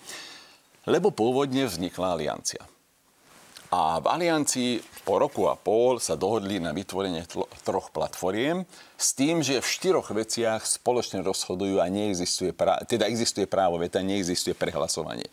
[0.87, 2.63] Lebo pôvodne vznikla aliancia.
[3.75, 7.27] A v aliancii po roku a pol sa dohodli na vytvorenie
[7.67, 8.63] troch platformiem
[8.97, 14.01] s tým, že v štyroch veciach spoločne rozhodujú a neexistuje právo, teda existuje právo veta,
[14.01, 15.29] neexistuje prehlasovanie.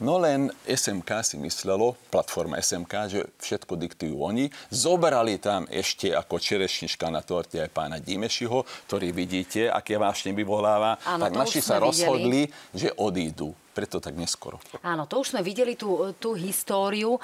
[0.00, 4.48] No len SMK si myslelo, platforma SMK, že všetko diktujú oni.
[4.72, 10.96] Zobrali tam ešte ako čerešnička na torte aj pána Dimešiho, ktorý vidíte, aké vášne vyvoláva.
[11.04, 11.86] Áno, tak naši sa videli.
[11.86, 13.52] rozhodli, že odídu.
[13.72, 14.60] preto tak neskoro.
[14.84, 17.20] Áno, to už sme videli tú, tú históriu, e,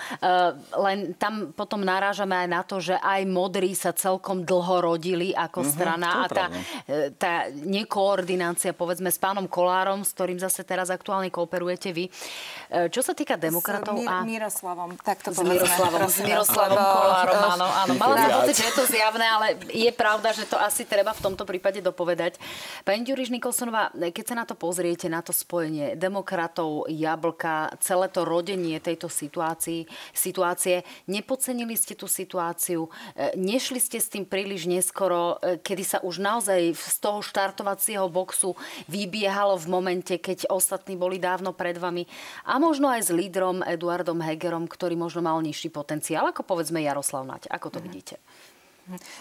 [0.81, 5.61] len tam potom narážame aj na to, že aj modrí sa celkom dlho rodili ako
[5.61, 6.45] mm-hmm, strana a tá,
[6.91, 12.11] e, tá nekoordinácia povedzme s pánom Kolárom, s ktorým zase teraz aktuálne kooperujete vy.
[12.11, 14.27] E, čo sa týka demokratov s a...
[14.27, 17.93] Miroslavom, tak to s Miroslavom, s Miroslavom Kolárom, áno, áno.
[17.95, 21.23] Mala som pocit, že je to zjavné, ale je pravda, že to asi treba v
[21.23, 22.37] tomto prípade dopovedať.
[22.83, 28.27] Pani Ďuriš Nikolsonová, keď sa na to pozriete, na to spojenie demokratov jablka, celé to
[28.27, 30.83] rodenie tejto situácii, situácie.
[31.07, 36.17] Nepocenili ste tú situáciu, e, nešli ste s tým príliš neskoro, e, kedy sa už
[36.25, 38.57] naozaj z toho štartovacieho boxu
[38.89, 42.09] vybiehalo v momente, keď ostatní boli dávno pred vami.
[42.49, 47.29] A možno aj s lídrom Eduardom Hegerom, ktorý možno mal nižší potenciál, ako povedzme Jaroslav
[47.29, 47.53] Naď.
[47.53, 47.85] Ako to mhm.
[47.85, 48.17] vidíte?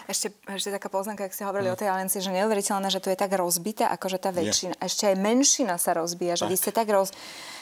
[0.08, 1.74] Ešte, ešte taká poznámka, ak ste hovorili mm.
[1.74, 4.74] o tej aliancii, že neuveriteľné, že tu je tak rozbitá, akože tá väčšina.
[4.80, 4.86] Yeah.
[4.88, 7.12] Ešte aj menšina sa rozbíja, že vy ste tak roz...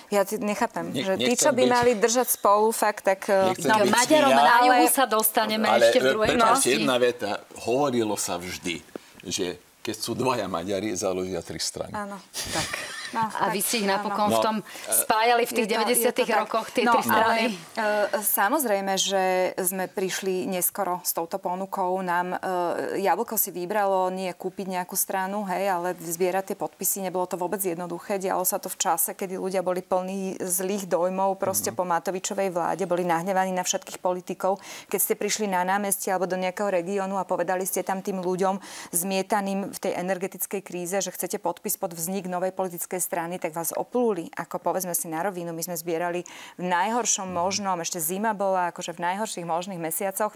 [0.07, 1.71] Ja nechápem, ne, že tí, čo by byť...
[1.71, 3.27] mali držať spolu, fakt tak...
[3.27, 6.79] Eh, no, Maďarom na juhu sa dostaneme ale, ešte v druhej časti.
[6.79, 7.43] jedna veta.
[7.67, 8.87] Hovorilo sa vždy,
[9.27, 11.91] že keď sú dvaja Maďari, založia tri strany.
[11.91, 12.23] Áno,
[12.55, 12.71] tak.
[13.15, 14.39] No, a vy ste ich napokon no.
[14.39, 14.57] v tom
[14.89, 17.43] spájali v tých to, 90 rokoch tie no, tri strany?
[17.79, 22.03] Ale, uh, samozrejme, že sme prišli neskoro s touto ponukou.
[22.03, 27.07] Nám uh, Jablko si vybralo nie kúpiť nejakú stranu, hej, ale zbierať tie podpisy.
[27.07, 28.19] Nebolo to vôbec jednoduché.
[28.19, 31.77] Dialo sa to v čase, kedy ľudia boli plní zlých dojmov proste mm.
[31.77, 34.59] po Matovičovej vláde, boli nahnevaní na všetkých politikov.
[34.91, 38.59] Keď ste prišli na námestie alebo do nejakého regiónu a povedali ste tam tým ľuďom
[38.93, 43.53] zmietaným v tej energetickej kríze, že chcete podpis pod vznik novej politickej politickej strany, tak
[43.53, 45.53] vás oplúli, ako povedzme si na rovinu.
[45.53, 46.25] My sme zbierali
[46.57, 50.33] v najhoršom možnom, ešte zima bola, akože v najhorších možných mesiacoch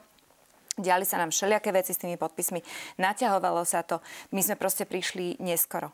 [0.78, 2.62] Diali sa nám všelijaké veci s tými podpismi,
[3.02, 3.98] naťahovalo sa to,
[4.30, 5.90] my sme proste prišli neskoro.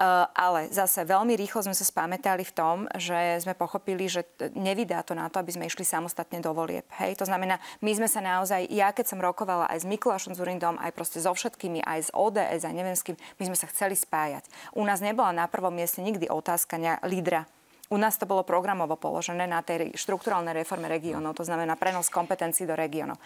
[0.00, 4.24] Uh, ale zase veľmi rýchlo sme sa spamätali v tom, že sme pochopili, že
[4.56, 6.88] nevydá to na to, aby sme išli samostatne do volieb.
[6.98, 7.20] Hej?
[7.20, 10.96] To znamená, my sme sa naozaj, ja keď som rokovala aj s Mikulášom Zurindom, aj
[10.96, 14.48] proste so všetkými, aj z ODS, aj neviem s kým, my sme sa chceli spájať.
[14.72, 17.44] U nás nebola na prvom mieste nikdy otázka lídra
[17.94, 22.66] u nás to bolo programovo položené na tej štruktúralnej reforme regiónov, to znamená prenos kompetencií
[22.66, 23.22] do regiónov.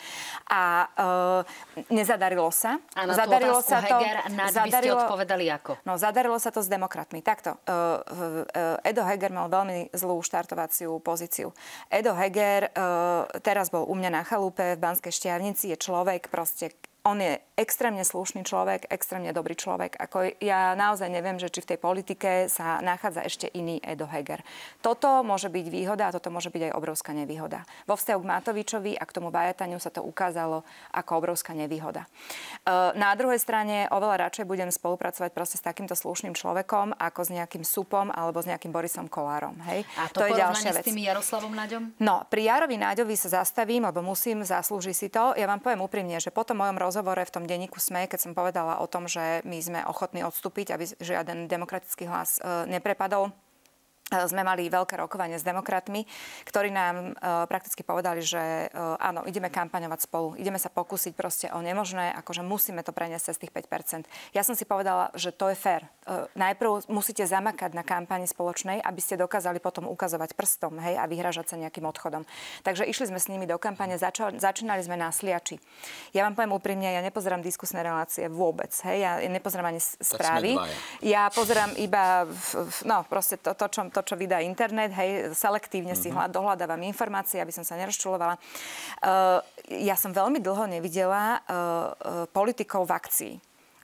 [0.53, 2.77] A e, nezadarilo sa.
[2.93, 3.97] Na zadarilo sa to.
[3.97, 5.81] Heger, zadarilo, odpovedali ako?
[5.89, 7.25] No, zadarilo sa to s demokratmi.
[7.25, 7.57] Takto.
[7.65, 7.73] E,
[8.53, 11.57] e, Edo Heger mal veľmi zlú štartovaciu pozíciu.
[11.89, 12.71] Edo Heger e,
[13.41, 16.77] teraz bol u mňa na chalúpe v Banskej Štiavnici, je človek proste
[17.09, 19.97] on je extrémne slušný človek, extrémne dobrý človek.
[19.97, 24.45] Ako ja naozaj neviem, že či v tej politike sa nachádza ešte iný Edo Heger.
[24.79, 27.67] Toto môže byť výhoda a toto môže byť aj obrovská nevýhoda.
[27.89, 30.63] Vo vzťahu k Matovičovi a k tomu Bajataniu sa to ukázalo
[30.95, 32.07] ako obrovská nevýhoda.
[32.07, 32.09] E,
[32.95, 37.67] na druhej strane oveľa radšej budem spolupracovať proste s takýmto slušným človekom ako s nejakým
[37.67, 39.59] Supom alebo s nejakým Borisom Kolárom.
[39.67, 39.83] Hej?
[39.99, 40.85] A to, to je ďalšia vec.
[40.85, 41.83] s tým Jaroslavom Naďom?
[41.99, 45.35] No, pri Jarovi Naďovi sa zastavím, lebo musím, zaslúži si to.
[45.35, 48.27] Ja vám poviem úprimne, že po tom mojom rozhovoru rozhovore v tom denníku SME, keď
[48.27, 53.31] som povedala o tom, že my sme ochotní odstúpiť, aby žiaden demokratický hlas e, neprepadol,
[54.09, 56.09] sme mali veľké rokovanie s demokratmi,
[56.49, 58.67] ktorí nám e, prakticky povedali, že e,
[58.97, 63.41] áno, ideme kampaňovať spolu, ideme sa pokúsiť proste o nemožné, akože musíme to preniesť z
[63.45, 64.09] tých 5%.
[64.33, 65.85] Ja som si povedala, že to je fér.
[66.09, 71.05] E, najprv musíte zamakať na kampani spoločnej, aby ste dokázali potom ukazovať prstom hej, a
[71.05, 72.25] vyhražať sa nejakým odchodom.
[72.65, 75.61] Takže išli sme s nimi do kampane, začal, začínali sme na sliači.
[76.17, 78.73] Ja vám poviem úprimne, ja nepozerám diskusné relácie vôbec.
[78.89, 80.57] Hej, ja nepozerám ani správy.
[81.05, 85.35] Ja pozerám iba, v, v, no proste to, to, čo, to, čo vydá internet, hej,
[85.35, 86.09] selektívne mm-hmm.
[86.09, 88.39] si hľad, dohľadávam informácie, aby som sa nerozčulovala.
[89.03, 89.43] Uh,
[89.75, 93.35] ja som veľmi dlho nevidela uh, uh, politikov v akcii.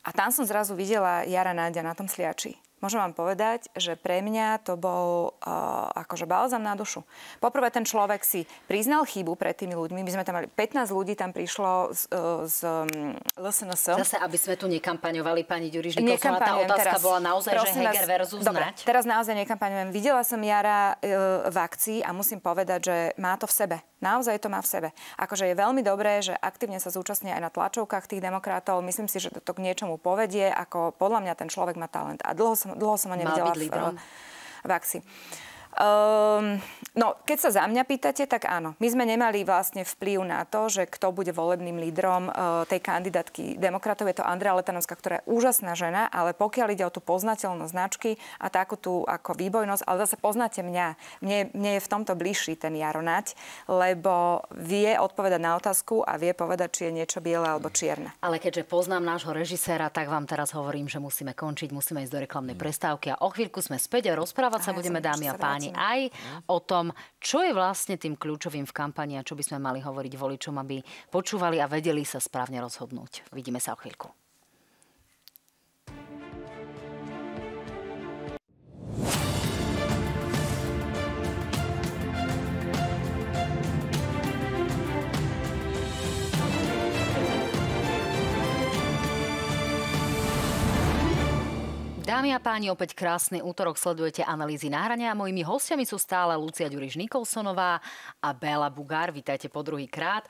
[0.05, 4.21] A tam som zrazu videla Jara Náďa na tom sliači môžem vám povedať, že pre
[4.21, 7.01] mňa to bol uh, akože balzam na dušu.
[7.41, 10.05] Poprvé ten človek si priznal chybu pred tými ľuďmi.
[10.05, 13.97] My sme tam mali 15 ľudí, tam prišlo z, uh, z um, LSNS.
[14.05, 18.45] Zase, aby sme tu nekampaňovali, pani Ďurižníková, tá otázka teraz, bola naozaj, že Heger versus
[18.45, 18.85] dobre, Znať.
[18.85, 19.89] teraz naozaj nekampaňujem.
[19.89, 23.77] Videla som Jara uh, v akcii a musím povedať, že má to v sebe.
[24.05, 24.89] Naozaj to má v sebe.
[25.17, 28.85] Akože je veľmi dobré, že aktívne sa zúčastní aj na tlačovkách tých demokratov.
[28.85, 32.21] Myslím si, že to k niečomu povedie, ako podľa mňa ten človek má talent.
[32.21, 33.97] A dlho som, dlho som ho nevidela v,
[34.61, 35.01] v akcii.
[35.75, 36.61] Um,
[36.95, 38.79] No, keď sa za mňa pýtate, tak áno.
[38.79, 43.59] My sme nemali vlastne vplyv na to, že kto bude volebným lídrom uh, tej kandidátky
[43.59, 44.07] demokratov.
[44.07, 48.15] Je to Andrea Letanovská, ktorá je úžasná žena, ale pokiaľ ide o tú poznateľnosť značky
[48.39, 50.87] a takú tú ako výbojnosť, ale zase poznáte mňa.
[51.19, 53.35] Mne, mne je v tomto bližší ten Jaronať,
[53.67, 58.15] lebo vie odpovedať na otázku a vie povedať, či je niečo biele alebo čierne.
[58.23, 62.23] Ale keďže poznám nášho režiséra, tak vám teraz hovorím, že musíme končiť, musíme ísť do
[62.23, 65.75] reklamnej prestávky a o chvíľku sme späť a rozprávať sa ja budeme, dámy a páni,
[65.75, 66.01] aj
[66.47, 69.81] o tom, tom, čo je vlastne tým kľúčovým v kampani a čo by sme mali
[69.81, 73.33] hovoriť voličom, aby počúvali a vedeli sa správne rozhodnúť.
[73.33, 74.24] Vidíme sa o chvíľku.
[92.05, 96.69] Dámy a páni, opäť krásny útorok sledujete analýzy náhrania a mojimi hostiami sú stále Lucia
[96.69, 97.81] Ďuriš Nikolsonová
[98.21, 99.09] a Bela Bugár.
[99.09, 100.29] Vítajte po druhý krát.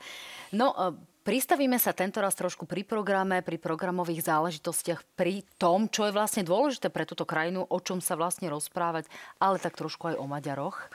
[0.55, 6.05] No, e, Pristavíme sa tento raz trošku pri programe, pri programových záležitostiach, pri tom, čo
[6.05, 9.09] je vlastne dôležité pre túto krajinu, o čom sa vlastne rozprávať,
[9.41, 10.85] ale tak trošku aj o Maďaroch.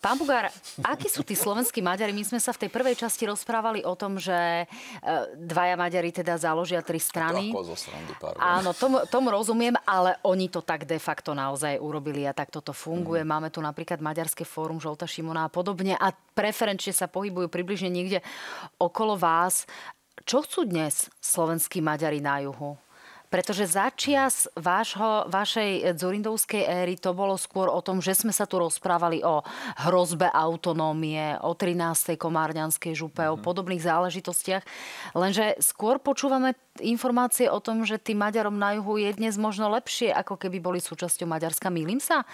[0.00, 0.48] Pán Bugár,
[0.82, 2.10] akí sú tí slovenskí Maďari?
[2.16, 6.36] My sme sa v tej prvej časti rozprávali o tom, že uh, dvaja Maďari teda
[6.40, 7.52] založia tri strany.
[7.52, 8.04] To ako zo strany,
[8.40, 12.72] Áno, tomu, tomu rozumiem, ale oni to tak de facto naozaj urobili a tak toto
[12.72, 13.22] funguje.
[13.22, 13.28] Mm.
[13.28, 18.24] Máme tu napríklad Maďarské fórum Žolta Šimona a podobne a preferenčne sa pohybujú približne niekde
[18.80, 19.68] okolo vás.
[20.28, 22.76] Čo chcú dnes slovenskí Maďari na juhu?
[23.30, 28.58] Pretože začias vášho, vašej Dzurindovskej éry to bolo skôr o tom, že sme sa tu
[28.58, 29.46] rozprávali o
[29.86, 32.18] hrozbe autonómie, o 13.
[32.18, 33.34] komárňanskej župe, mm-hmm.
[33.34, 33.46] o mhm.
[33.46, 34.66] podobných záležitostiach.
[35.14, 40.10] Lenže skôr počúvame informácie o tom, že tým Maďarom na juhu je dnes možno lepšie,
[40.10, 41.70] ako keby boli súčasťou Maďarska.
[41.70, 42.26] Mýlim sa?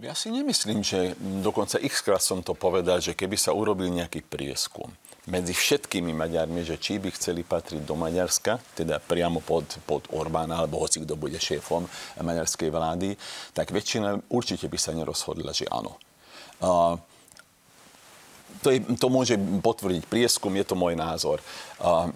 [0.00, 4.24] Ja si nemyslím, že dokonca x krát som to povedal, že keby sa urobil nejaký
[4.24, 4.88] prieskum,
[5.30, 10.58] medzi všetkými Maďarmi, že či by chceli patriť do Maďarska, teda priamo pod, pod Orbána,
[10.58, 11.86] alebo hoci kto bude šéfom
[12.18, 13.14] maďarskej vlády,
[13.54, 15.94] tak väčšina určite by sa nerozhodla, že áno.
[16.60, 16.98] Uh,
[18.60, 21.38] to, je, to môže potvrdiť prieskum, je to môj názor.
[21.78, 22.10] Uh,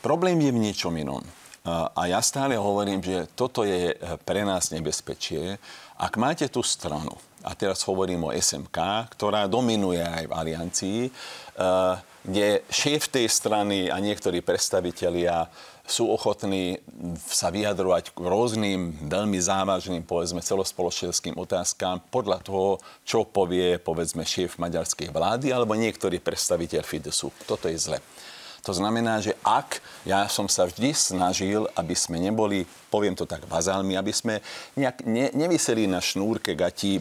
[0.00, 1.26] problém je v niečom inom.
[1.68, 3.92] A ja stále hovorím, že toto je
[4.24, 5.60] pre nás nebezpečie.
[6.00, 7.12] Ak máte tú stranu,
[7.44, 13.88] a teraz hovorím o SMK, ktorá dominuje aj v aliancii, uh, kde šéf tej strany
[13.88, 15.48] a niektorí predstavitelia
[15.90, 16.78] sú ochotní
[17.26, 24.62] sa vyjadrovať k rôznym veľmi závažným, povedzme, celospoločenským otázkam podľa toho, čo povie, povedzme, šéf
[24.62, 27.34] maďarskej vlády alebo niektorý predstaviteľ Fidesu.
[27.42, 27.98] Toto je zle.
[28.64, 33.48] To znamená, že ak ja som sa vždy snažil, aby sme neboli, poviem to tak,
[33.48, 34.44] bazálmi, aby sme
[34.76, 37.00] nejak ne, nevyseli na šnúrke gati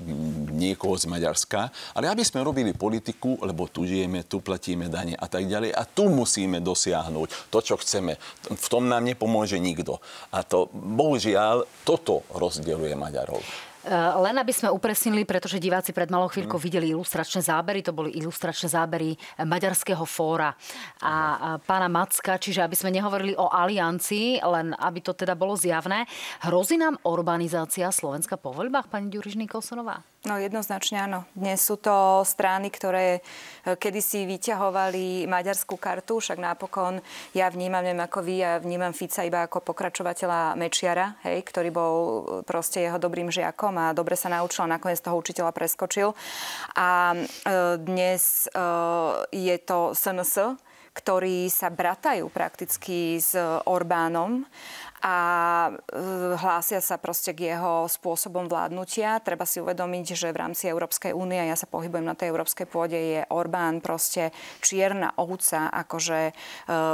[0.52, 5.28] niekoho z Maďarska, ale aby sme robili politiku, lebo tu žijeme, tu platíme dane a
[5.28, 8.16] tak ďalej a tu musíme dosiahnuť to, čo chceme.
[8.50, 10.00] V tom nám nepomôže nikto.
[10.32, 13.69] A to, bohužiaľ, toto rozdieluje Maďarov.
[13.90, 16.66] Eh, len aby sme upresnili, pretože diváci pred malou chvíľkou mm.
[16.70, 20.54] videli ilustračné zábery, to boli ilustračné zábery Maďarského fóra
[21.02, 26.06] a pána Macka, čiže aby sme nehovorili o aliancii, len aby to teda bolo zjavné.
[26.46, 30.06] Hrozí nám urbanizácia Slovenska po voľbách, pani Ďuriž Nikolsonová?
[30.28, 31.24] No jednoznačne áno.
[31.32, 33.24] Dnes sú to strany, ktoré
[33.64, 37.00] e, kedysi vyťahovali maďarskú kartu, však napokon
[37.32, 41.96] ja vnímam, neviem ako vy, ja vnímam Fica iba ako pokračovateľa Mečiara, hej, ktorý bol
[41.96, 46.12] e, proste jeho dobrým žiakom a dobre sa naučil a nakoniec toho učiteľa preskočil.
[46.76, 47.20] A e,
[47.80, 48.52] dnes
[49.32, 50.60] je to SNS,
[51.00, 54.44] ktorí sa bratajú prakticky s Orbánom
[55.00, 55.16] a
[55.72, 55.72] e,
[56.36, 59.24] hlásia sa proste k jeho spôsobom vládnutia.
[59.24, 63.00] Treba si uvedomiť, že v rámci Európskej únie, ja sa pohybujem na tej európskej pôde,
[63.00, 66.34] je Orbán proste čierna ovca akože e,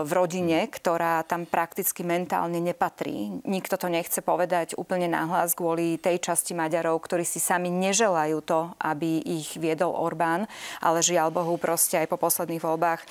[0.05, 3.41] v rodine, ktorá tam prakticky mentálne nepatrí.
[3.41, 8.69] Nikto to nechce povedať úplne nahlas kvôli tej časti Maďarov, ktorí si sami neželajú to,
[8.85, 10.45] aby ich viedol Orbán,
[10.83, 13.01] ale žiaľ Bohu proste aj po posledných voľbách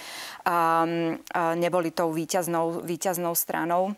[0.46, 1.18] um,
[1.58, 3.96] neboli tou víťaznou, víťaznou stranou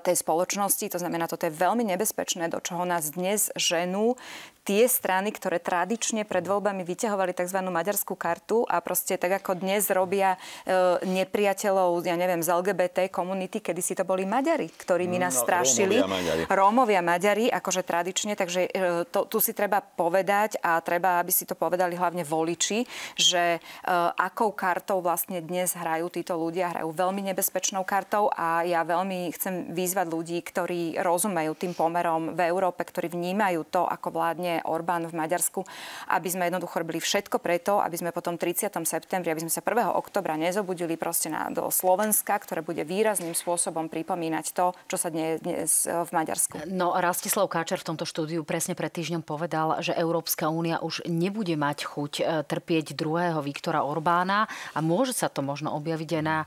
[0.00, 0.88] tej spoločnosti.
[0.88, 4.16] To znamená, toto je veľmi nebezpečné, do čoho nás dnes ženú
[4.64, 7.60] tie strany, ktoré tradične pred voľbami vyťahovali tzv.
[7.60, 13.60] maďarskú kartu a proste tak ako dnes robia e, nepriateľov, ja neviem, z LGBT komunity,
[13.60, 16.00] kedy si to boli Maďari, ktorými nás no, strašili.
[16.00, 16.42] Rómovia Maďari.
[16.48, 18.70] Rómovia Maďari, akože tradične, takže e,
[19.12, 22.88] to, tu si treba povedať a treba, aby si to povedali hlavne voliči,
[23.20, 28.80] že e, akou kartou vlastne dnes hrajú títo ľudia, hrajú veľmi nebezpečnou kartou a ja
[28.80, 34.53] veľmi chcem vyzvať ľudí, ktorí rozumejú tým pomerom v Európe, ktorí vnímajú to, ako vládne
[34.62, 35.66] Orbán v Maďarsku,
[36.14, 38.70] aby sme jednoducho robili všetko preto, aby sme potom 30.
[38.86, 39.90] septembri, aby sme sa 1.
[39.98, 45.40] oktobra nezobudili proste na, do Slovenska, ktoré bude výrazným spôsobom pripomínať to, čo sa dnes,
[45.40, 46.68] dnes v Maďarsku.
[46.68, 51.56] No, Rastislav Káčer v tomto štúdiu presne pred týždňom povedal, že Európska únia už nebude
[51.56, 54.44] mať chuť e, trpieť druhého Viktora Orbána
[54.76, 56.46] a môže sa to možno objaviť aj na e,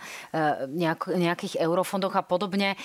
[0.69, 2.75] nejak, nejakých eurofondoch a podobne.
[2.75, 2.77] E,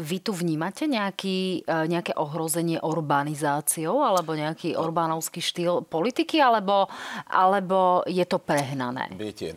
[0.00, 6.90] vy tu vnímate nejaký, nejaké ohrozenie urbanizáciou alebo nejaký orbánovský štýl politiky alebo,
[7.28, 9.12] alebo je to prehnané?
[9.14, 9.54] Viete,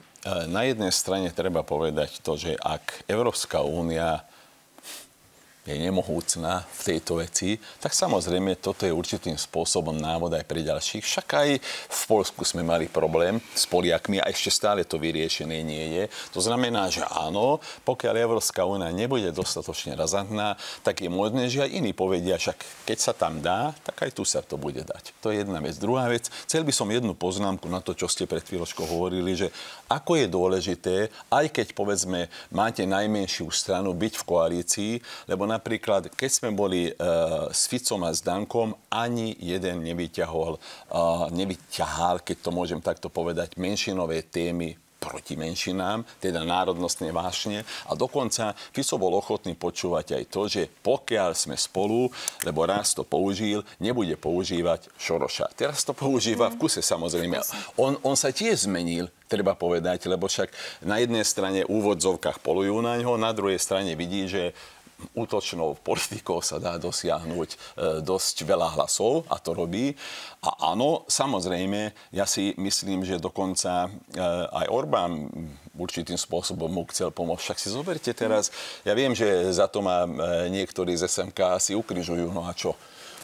[0.51, 4.27] na jednej strane treba povedať to, že ak Európska únia
[5.69, 11.05] je nemohúcná v tejto veci, tak samozrejme toto je určitým spôsobom návod aj pre ďalších.
[11.05, 11.49] Však aj
[11.87, 16.03] v Polsku sme mali problém s Poliakmi a ešte stále to vyriešené nie je.
[16.33, 21.71] To znamená, že áno, pokiaľ Európska únia nebude dostatočne razantná, tak je možné, že aj
[21.71, 25.13] iní povedia, však keď sa tam dá, tak aj tu sa to bude dať.
[25.21, 25.77] To je jedna vec.
[25.77, 29.47] Druhá vec, chcel by som jednu poznámku na to, čo ste pred chvíľočkou hovorili, že
[29.89, 30.95] ako je dôležité,
[31.29, 34.93] aj keď povedzme máte najmenšiu stranu byť v koalícii,
[35.29, 40.55] lebo na napríklad, keď sme boli uh, s Ficom a s Dankom, ani jeden nevyťahol,
[40.55, 47.63] uh, nevyťahal, keď to môžem takto povedať, menšinové témy proti menšinám, teda národnostné vášne.
[47.87, 52.11] A dokonca Fico bol ochotný počúvať aj to, že pokiaľ sme spolu,
[52.43, 55.55] lebo raz to použil, nebude používať Šoroša.
[55.55, 57.39] Teraz to používa v kuse samozrejme.
[57.79, 60.51] On, on sa tiež zmenil, treba povedať, lebo však
[60.83, 64.51] na jednej strane úvodzovkách polujú na ňo, na druhej strane vidí, že
[65.15, 67.57] útočnou politikou sa dá dosiahnuť e,
[68.03, 69.95] dosť veľa hlasov a to robí.
[70.43, 74.19] A áno, samozrejme, ja si myslím, že dokonca e,
[74.51, 75.27] aj Orbán
[75.79, 77.43] určitým spôsobom mu chcel pomôcť.
[77.43, 78.51] Však si zoberte teraz,
[78.83, 79.25] ja viem, že
[79.55, 80.09] za to ma e,
[80.51, 82.75] niektorí z SMK si ukrižujú, no a čo?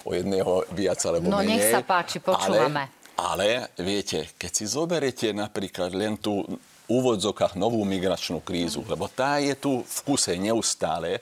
[0.06, 1.50] O jedného viac alebo no, menej.
[1.50, 2.88] No nech sa páči, počúvame.
[3.18, 6.46] Ale, ale viete, keď si zoberete napríklad len tú
[6.88, 11.20] úvodzokách novú migračnú krízu, lebo tá je tu v kuse neustále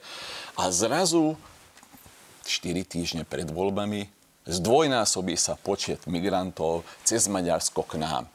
[0.54, 1.36] a zrazu
[2.44, 4.06] 4 týždne pred voľbami
[4.44, 8.28] zdvojnásobí sa počet migrantov cez Maďarsko k nám.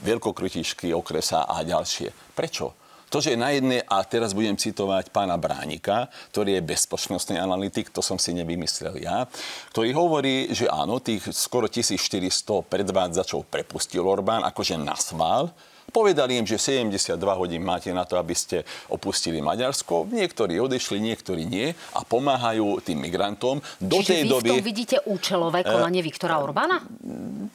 [0.00, 2.32] Veľkokrutišky, okresa a ďalšie.
[2.32, 2.72] Prečo?
[3.10, 7.98] To, že na jednej, a teraz budem citovať pána Bránika, ktorý je bezpečnostný analytik, to
[7.98, 9.26] som si nevymyslel ja,
[9.74, 15.50] ktorý hovorí, že áno, tých skoro 1400 predvádzačov prepustil Orbán akože na sval,
[15.90, 20.06] Povedali im, že 72 hodín máte na to, aby ste opustili Maďarsko.
[20.08, 23.60] Niektorí odešli, niektorí nie a pomáhajú tým migrantom.
[23.82, 24.48] Do Čiže tej vy doby...
[24.48, 26.80] v tom vidíte účelové konanie uh, Viktora Orbána?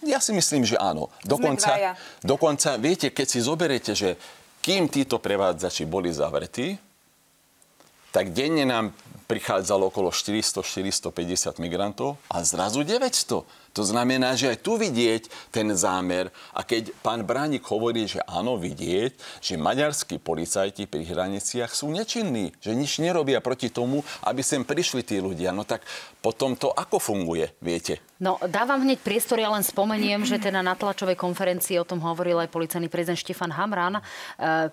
[0.03, 1.09] Ja si myslím, že áno.
[1.23, 4.19] Dokonca, dokonca, viete, keď si zoberete, že
[4.59, 6.75] kým títo prevádzači boli zavretí,
[8.15, 13.43] tak denne nám prichádzalo okolo 400-450 migrantov a zrazu 900.
[13.76, 16.32] To znamená, že aj tu vidieť ten zámer.
[16.55, 22.55] A keď pán Bránik hovorí, že áno, vidieť, že maďarskí policajti pri hraniciach sú nečinní,
[22.63, 25.51] že nič nerobia proti tomu, aby sem prišli tí ľudia.
[25.51, 25.84] No tak
[26.23, 27.99] potom to ako funguje, viete?
[28.26, 32.41] No, dávam hneď priestor, ja len spomeniem, že teda na tlačovej konferencii o tom hovoril
[32.41, 34.03] aj policajný prezident Štefan Hamran, e,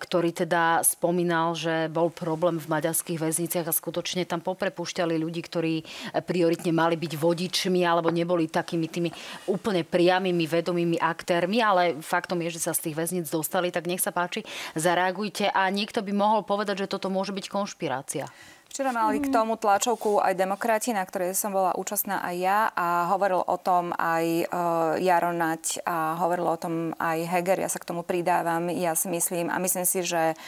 [0.00, 5.84] ktorý teda spomínal, že bol problém v maďarských väzniciach a skutočne tam poprepúšťali ľudí, ktorí
[6.24, 9.12] prioritne mali byť vodičmi alebo neboli takými tými
[9.52, 14.00] úplne priamými, vedomými aktérmi, ale faktom je, že sa z tých väzníc dostali, tak nech
[14.00, 14.48] sa páči,
[14.80, 18.24] zareagujte a niekto by mohol povedať, že toto môže byť konšpirácia.
[18.72, 23.04] Včera mali k tomu tlačovku aj demokrati, na ktorej som bola účastná aj ja a
[23.12, 27.60] hovoril o tom aj uh, Jaro Nať a hovoril o tom aj Heger.
[27.60, 28.72] Ja sa k tomu pridávam.
[28.72, 30.40] Ja si myslím a myslím si, že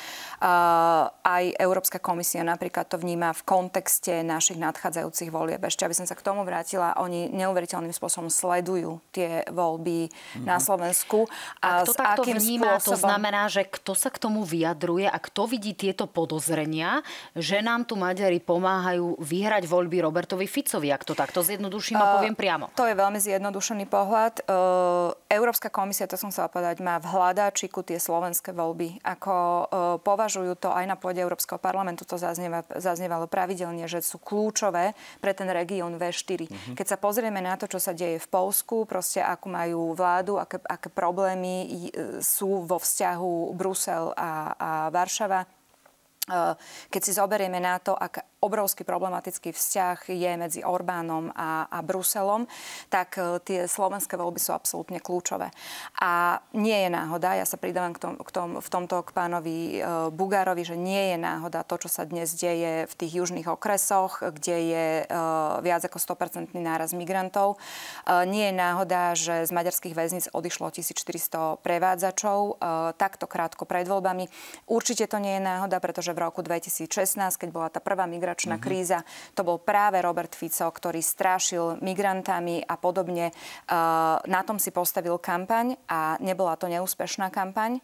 [1.25, 5.65] aj Európska komisia napríklad to vníma v kontexte našich nadchádzajúcich volieb.
[5.65, 10.45] Ešte, aby som sa k tomu vrátila, oni neuveriteľným spôsobom sledujú tie voľby mm-hmm.
[10.45, 11.25] na Slovensku.
[11.65, 12.93] A, a kto takto vníma, spôsobom...
[12.93, 17.01] to znamená, že kto sa k tomu vyjadruje a kto vidí tieto podozrenia,
[17.33, 22.37] že nám tu Maďari pomáhajú vyhrať voľby Robertovi Ficovi, ak to takto zjednoduším a poviem
[22.37, 22.69] priamo.
[22.77, 24.45] To je veľmi zjednodušený pohľad.
[25.35, 29.03] Európska komisia, to som chcela povedať, má v hľadáčiku tie slovenské voľby.
[29.03, 29.35] Ako
[30.01, 35.35] považujú to aj na pôde Európskeho parlamentu, to zaznieva, zaznievalo pravidelne, že sú kľúčové pre
[35.35, 36.47] ten región V4.
[36.47, 36.75] Mm-hmm.
[36.79, 40.63] Keď sa pozrieme na to, čo sa deje v Polsku, proste ako majú vládu, aké,
[40.63, 41.91] aké problémy
[42.23, 45.65] sú vo vzťahu Brusel a, a Varšava,
[46.89, 52.45] keď si zoberieme na to, ak obrovský problematický vzťah je medzi Orbánom a, a Bruselom,
[52.93, 55.49] tak e, tie slovenské voľby sú absolútne kľúčové.
[56.05, 59.59] A nie je náhoda, ja sa pridávam k tom, k tom, v tomto k pánovi
[59.59, 64.21] e, Bugárovi, že nie je náhoda to, čo sa dnes deje v tých južných okresoch,
[64.21, 65.05] kde je e,
[65.65, 67.57] viac ako 100% náraz migrantov.
[68.09, 72.61] Nie je náhoda, že z maďarských väzníc odišlo 1400 prevádzačov
[72.97, 74.29] takto krátko pred voľbami.
[74.69, 76.91] Určite to nie je náhoda, pretože v roku 2016,
[77.37, 78.59] keď bola tá prvá migračná mm-hmm.
[78.59, 78.99] kríza,
[79.39, 83.31] to bol práve Robert Fico, ktorý strášil migrantami a podobne.
[84.27, 87.79] Na tom si postavil kampaň a nebola to neúspešná kampaň.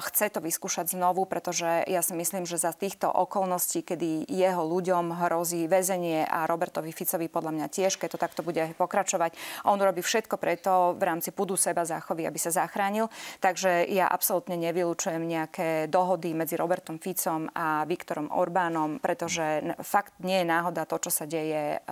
[0.00, 5.26] Chce to vyskúšať znovu, pretože ja si myslím, že za týchto okolností, kedy jeho ľuďom
[5.26, 9.34] hrozí väzenie a Robertovi Ficovi podľa mňa tiež, keď to takto bude pokračovať,
[9.66, 13.08] on robí všetko preto v rámci pudu seba záchovy, aby sa zachránil.
[13.40, 19.53] Takže ja absolútne nevylúčujem nejaké dohody medzi Robertom Ficom a Viktorom Orbánom, pretože
[19.84, 21.82] fakt nie je náhoda to, čo sa deje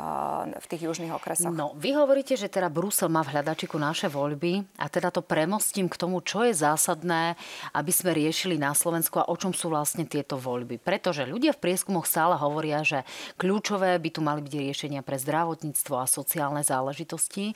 [0.53, 1.53] v tých južných okresoch.
[1.53, 5.91] No, vy hovoríte, že teda Brusel má v hľadačiku naše voľby a teda to premostím
[5.91, 7.37] k tomu, čo je zásadné,
[7.77, 10.81] aby sme riešili na Slovensku a o čom sú vlastne tieto voľby.
[10.81, 13.05] Pretože ľudia v prieskumoch stále hovoria, že
[13.37, 17.53] kľúčové by tu mali byť riešenia pre zdravotníctvo a sociálne záležitosti.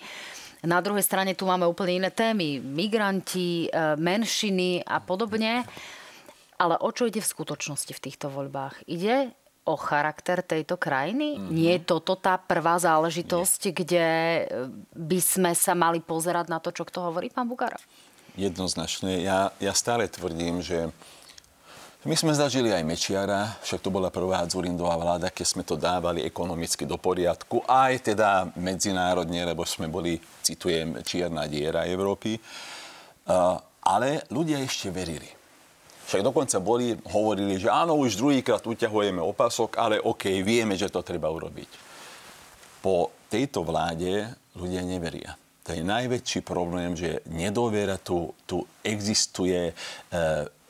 [0.65, 2.59] Na druhej strane tu máme úplne iné témy.
[2.59, 5.63] Migranti, e, menšiny a podobne.
[6.57, 8.89] Ale o čo ide v skutočnosti v týchto voľbách?
[8.89, 9.37] Ide
[9.67, 11.37] o charakter tejto krajiny?
[11.37, 11.51] Mm-hmm.
[11.51, 13.75] Nie je toto tá prvá záležitosť, Nie.
[13.75, 14.43] kde e,
[14.95, 17.77] by sme sa mali pozerať na to, čo kto hovorí, pán Bugara?
[18.39, 19.21] Jednoznačne.
[19.27, 20.95] Ja, ja stále tvrdím, že
[22.07, 26.23] my sme zažili aj Mečiara, však to bola prvá Zurindová vláda, keď sme to dávali
[26.23, 32.39] ekonomicky do poriadku, aj teda medzinárodne, lebo sme boli, citujem, čierna diera Európy.
[33.27, 35.27] Uh, ale ľudia ešte verili.
[36.07, 41.03] Však dokonca boli, hovorili, že áno, už druhýkrát uťahujeme opasok, ale OK, vieme, že to
[41.03, 41.71] treba urobiť.
[42.79, 45.35] Po tejto vláde ľudia neveria.
[45.67, 49.71] To je najväčší problém, že nedôvera tu, tu existuje.
[49.71, 49.73] E,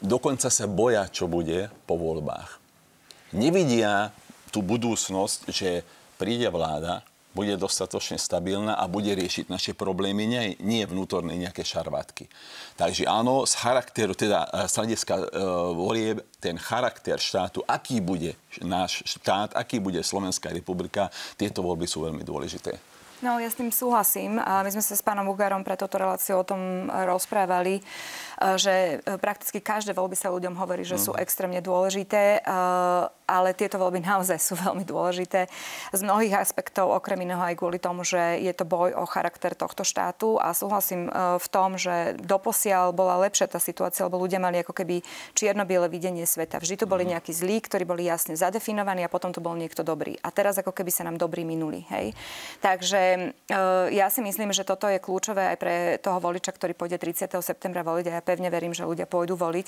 [0.00, 2.56] dokonca sa boja, čo bude po voľbách.
[3.36, 4.16] Nevidia
[4.48, 5.84] tú budúcnosť, že
[6.16, 7.04] príde vláda,
[7.36, 12.32] bude dostatočne stabilná a bude riešiť naše problémy, nie, nie vnútorné nejaké šarvátky.
[12.80, 15.24] Takže áno, z charakteru, teda z hľadiska e,
[15.76, 18.32] volieb, ten charakter štátu, aký bude
[18.64, 22.96] náš štát, aký bude Slovenská republika, tieto voľby sú veľmi dôležité.
[23.24, 24.36] No, ja s tým súhlasím.
[24.36, 27.80] My sme sa s pánom Ugarom pre toto reláciu o tom rozprávali.
[28.36, 28.74] Eh, že
[29.24, 31.20] prakticky každé voľby sa ľuďom hovorí, že sú mhm.
[31.24, 35.50] extrémne dôležité, eh, ale tieto voľby naozaj sú veľmi dôležité
[35.92, 39.82] z mnohých aspektov, okrem iného aj kvôli tomu, že je to boj o charakter tohto
[39.82, 44.72] štátu a súhlasím v tom, že doposiaľ bola lepšia tá situácia, lebo ľudia mali ako
[44.72, 45.02] keby
[45.34, 46.62] čierno-biele videnie sveta.
[46.62, 47.18] Vždy tu boli mhm.
[47.18, 50.14] nejakí zlí, ktorí boli jasne zadefinovaní a potom tu bol niekto dobrý.
[50.22, 51.82] A teraz ako keby sa nám dobrí minuli.
[51.90, 52.14] Hej?
[52.62, 53.32] Takže
[53.90, 57.32] ja si myslím, že toto je kľúčové aj pre toho voliča, ktorý pôjde 30.
[57.42, 59.66] septembra voliť a pevne verím, že ľudia pôjdu voliť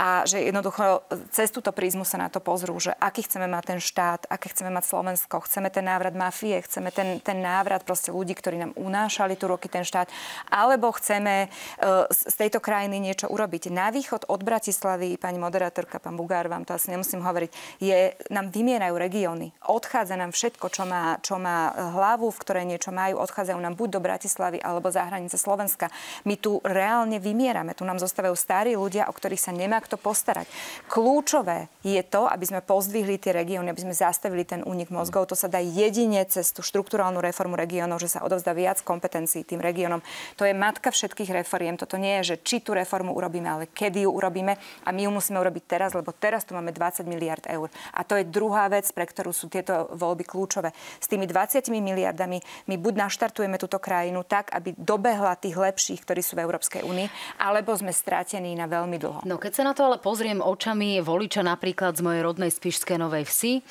[0.00, 3.80] a že jednoducho cez túto prízmu sa na to pozrú, že aký chceme mať ten
[3.80, 8.34] štát, aké chceme mať Slovensko, chceme ten návrat mafie, chceme ten, ten návrat proste ľudí,
[8.34, 10.08] ktorí nám unášali tu roky ten štát,
[10.48, 13.68] alebo chceme uh, z tejto krajiny niečo urobiť.
[13.70, 18.48] Na východ od Bratislavy, pani moderátorka, pán Bugár, vám to asi nemusím hovoriť, je, nám
[18.50, 19.52] vymierajú regióny.
[19.68, 23.88] Odchádza nám všetko, čo má, čo má hlavu, v ktorej niečo majú, odchádzajú nám buď
[23.96, 25.92] do Bratislavy alebo za hranice Slovenska.
[26.24, 27.76] My tu reálne vymierame.
[27.76, 30.48] Tu nám zostávajú starí ľudia, o ktorých sa nemá kto postarať.
[30.88, 35.26] Kľúčové je to, aby sme pozdvihli tie regióny, aby sme zastavili ten únik mozgov.
[35.26, 39.58] To sa dá jedine cez tú štruktúrálnu reformu regiónov, že sa odovzdá viac kompetencií tým
[39.58, 39.98] regiónom.
[40.38, 41.74] To je matka všetkých reforiem.
[41.74, 44.54] Toto nie je, že či tú reformu urobíme, ale kedy ju urobíme.
[44.86, 47.66] A my ju musíme urobiť teraz, lebo teraz tu máme 20 miliard eur.
[47.90, 50.70] A to je druhá vec, pre ktorú sú tieto voľby kľúčové.
[51.02, 52.38] S tými 20 miliardami
[52.70, 57.10] my buď naštartujeme túto krajinu tak, aby dobehla tých lepších, ktorí sú v Európskej únii,
[57.42, 59.26] alebo sme stratení na veľmi dlho.
[59.26, 63.24] No keď sa na to ale pozriem očami voliča napríklad z mojej rodnej Spišskej Novej
[63.24, 63.62] Vsi, e,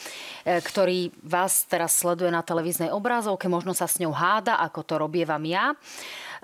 [0.66, 5.46] ktorý vás teraz sleduje na televíznej obrázovke, možno sa s ňou háda, ako to robievam
[5.46, 5.78] ja,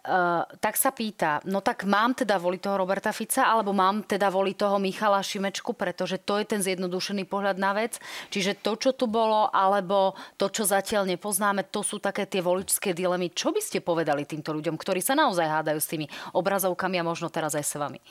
[0.02, 4.34] Uh, tak sa pýta, no tak mám teda voliť toho Roberta Fica, alebo mám teda
[4.34, 8.02] voliť toho Michala Šimečku, pretože to je ten zjednodušený pohľad na vec.
[8.34, 12.98] Čiže to, čo tu bolo, alebo to, čo zatiaľ nepoznáme, to sú také tie voličské
[12.98, 13.30] dilemy.
[13.30, 17.30] Čo by ste povedali týmto ľuďom, ktorí sa naozaj hádajú s tými obrazovkami a možno
[17.30, 18.02] teraz aj s vami?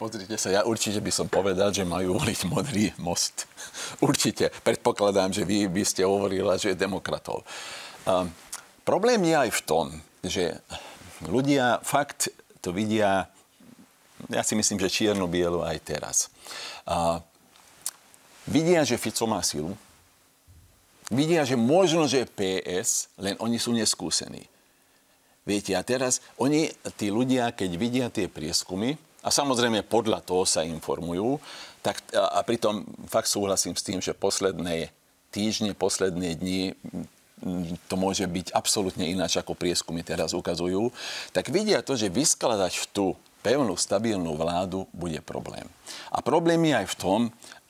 [0.00, 3.44] Pozrite sa, ja určite by som povedal, že majú voliť modrý most.
[4.08, 4.48] určite.
[4.64, 7.44] Predpokladám, že vy by ste hovorila, že je demokratov.
[8.08, 8.32] Um,
[8.80, 9.86] problém je aj v tom,
[10.24, 10.56] že
[11.20, 12.32] ľudia fakt
[12.64, 13.28] to vidia,
[14.32, 16.32] ja si myslím, že čierno-bielo aj teraz.
[16.88, 17.20] A
[18.48, 19.76] vidia, že Fico má silu,
[21.10, 24.46] Vidia, že možno, že PS, len oni sú neskúsení.
[25.42, 30.64] Viete, a teraz oni, tí ľudia, keď vidia tie prieskumy, a samozrejme podľa toho sa
[30.64, 31.40] informujú,
[31.80, 34.92] tak, a, a pritom fakt súhlasím s tým, že posledné
[35.32, 36.76] týždne, posledné dni
[37.88, 40.92] to môže byť absolútne ináč, ako prieskumy teraz ukazujú,
[41.32, 45.64] tak vidia to, že vyskladať tú pevnú, stabilnú vládu bude problém.
[46.12, 47.20] A problém je aj v tom,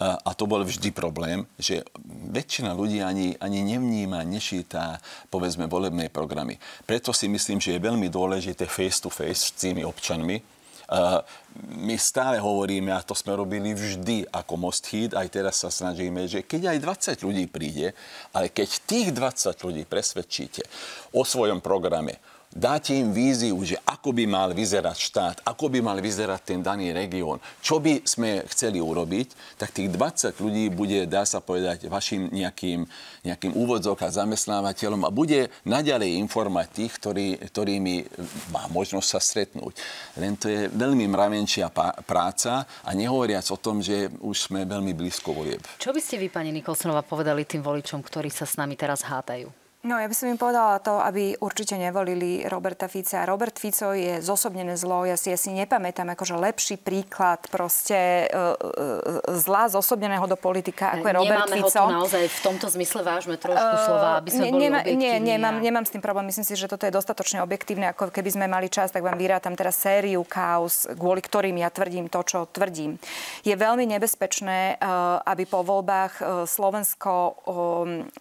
[0.00, 1.86] a to bol vždy problém, že
[2.34, 4.98] väčšina ľudí ani, ani nevníma, nečíta,
[5.30, 6.58] povedzme, volebné programy.
[6.82, 10.42] Preto si myslím, že je veľmi dôležité face to face s tými občanmi,
[11.70, 16.26] my stále hovoríme, a to sme robili vždy ako Most Hit, aj teraz sa snažíme,
[16.26, 16.78] že keď aj
[17.22, 17.94] 20 ľudí príde,
[18.34, 20.66] ale keď tých 20 ľudí presvedčíte
[21.14, 22.18] o svojom programe,
[22.50, 26.90] dáte im víziu, že ako by mal vyzerať štát, ako by mal vyzerať ten daný
[26.90, 32.26] región, čo by sme chceli urobiť, tak tých 20 ľudí bude, dá sa povedať, vašim
[32.34, 32.90] nejakým,
[33.22, 37.94] nejakým úvodzok a zamestnávateľom a bude naďalej informovať tých, ktorí, ktorými
[38.50, 39.78] má možnosť sa stretnúť.
[40.18, 41.70] Len to je veľmi mravenčia
[42.02, 45.62] práca a nehovoriac o tom, že už sme veľmi blízko volieb.
[45.78, 49.59] Čo by ste vy, pani Nikolsonová, povedali tým voličom, ktorí sa s nami teraz hádajú?
[49.80, 53.24] No ja by som im povedala to, aby určite nevolili Roberta Fica.
[53.24, 55.08] Robert Fico je zosobnené zlo.
[55.08, 60.92] Ja si, ja si nepamätám akože lepší príklad proste uh, uh, zla zosobneného do politika,
[61.00, 61.80] ako je Robert Nemáme Fico.
[61.80, 64.62] Nemáme ho tu naozaj v tomto zmysle vážme trošku uh, slova, aby sme ne, boli
[64.68, 66.28] nema, Nie, nemám, nemám s tým problém.
[66.28, 67.96] Myslím si, že toto je dostatočne objektívne.
[67.96, 72.12] Ako keby sme mali čas, tak vám vyrátam teraz sériu kaos, kvôli ktorým ja tvrdím
[72.12, 73.00] to, čo tvrdím.
[73.48, 77.12] Je veľmi nebezpečné, uh, aby po voľbách Slovensko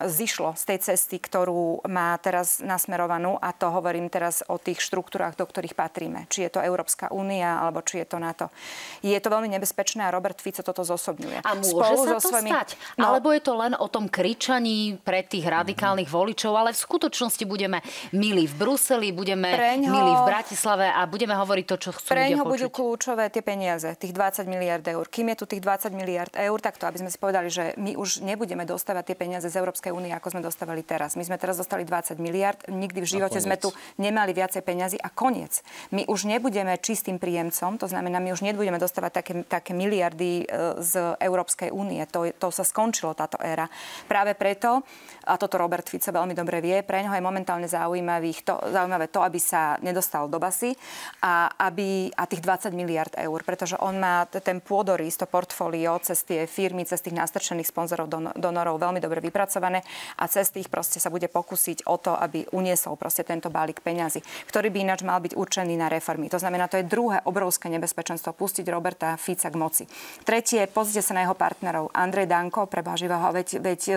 [0.07, 4.85] zišlo z tej cesty, ktorú ktorú má teraz nasmerovanú a to hovorím teraz o tých
[4.85, 6.29] štruktúrach, do ktorých patríme.
[6.29, 8.53] Či je to Európska únia alebo či je to NATO.
[9.01, 11.41] Je to veľmi nebezpečné a Robert Fico toto zosobňuje.
[11.41, 12.49] A môže Spolu sa to svojimi...
[12.53, 12.69] stať?
[13.01, 16.21] No, alebo je to len o tom kričaní pre tých radikálnych mm-hmm.
[16.21, 17.81] voličov, ale v skutočnosti budeme
[18.13, 19.89] milí v Bruseli, budeme Preňho...
[19.89, 24.13] milí v Bratislave a budeme hovoriť to, čo chcú Preňho budú kľúčové tie peniaze, tých
[24.13, 25.09] 20 miliard eur.
[25.09, 27.97] Kým je tu tých 20 miliard eur, tak to, aby sme si povedali, že my
[27.97, 31.15] už nebudeme dostávať tie peniaze z Európskej únie, ako sme dostávali teraz.
[31.15, 35.07] My sme teraz dostali 20 miliard, nikdy v živote sme tu nemali viacej peňazí a
[35.07, 35.63] koniec.
[35.95, 40.45] My už nebudeme čistým príjemcom, to znamená, my už nebudeme dostávať také, také miliardy e,
[40.83, 42.03] z Európskej únie.
[42.11, 43.71] To, to sa skončilo, táto éra.
[44.11, 44.83] Práve preto,
[45.23, 49.21] a toto Robert Fico veľmi dobre vie, pre neho je momentálne zaujímavé to, zaujímavé to,
[49.21, 50.73] aby sa nedostal do basy
[51.21, 56.25] a, aby, a tých 20 miliard eur, pretože on má ten pôdorys, to portfólio cez
[56.25, 59.85] tie firmy, cez tých nastrčených sponzorov, donorov veľmi dobre vypracované
[60.17, 64.19] a cez tých proste sa bude pokúsiť o to, aby uniesol proste tento balík peňazí,
[64.49, 66.27] ktorý by ináč mal byť určený na reformy.
[66.33, 69.83] To znamená, to je druhé obrovské nebezpečenstvo pustiť Roberta Fica k moci.
[70.25, 71.93] Tretie, pozrite sa na jeho partnerov.
[71.93, 73.93] Andrej Danko, prebaživa ho, veď, veď e,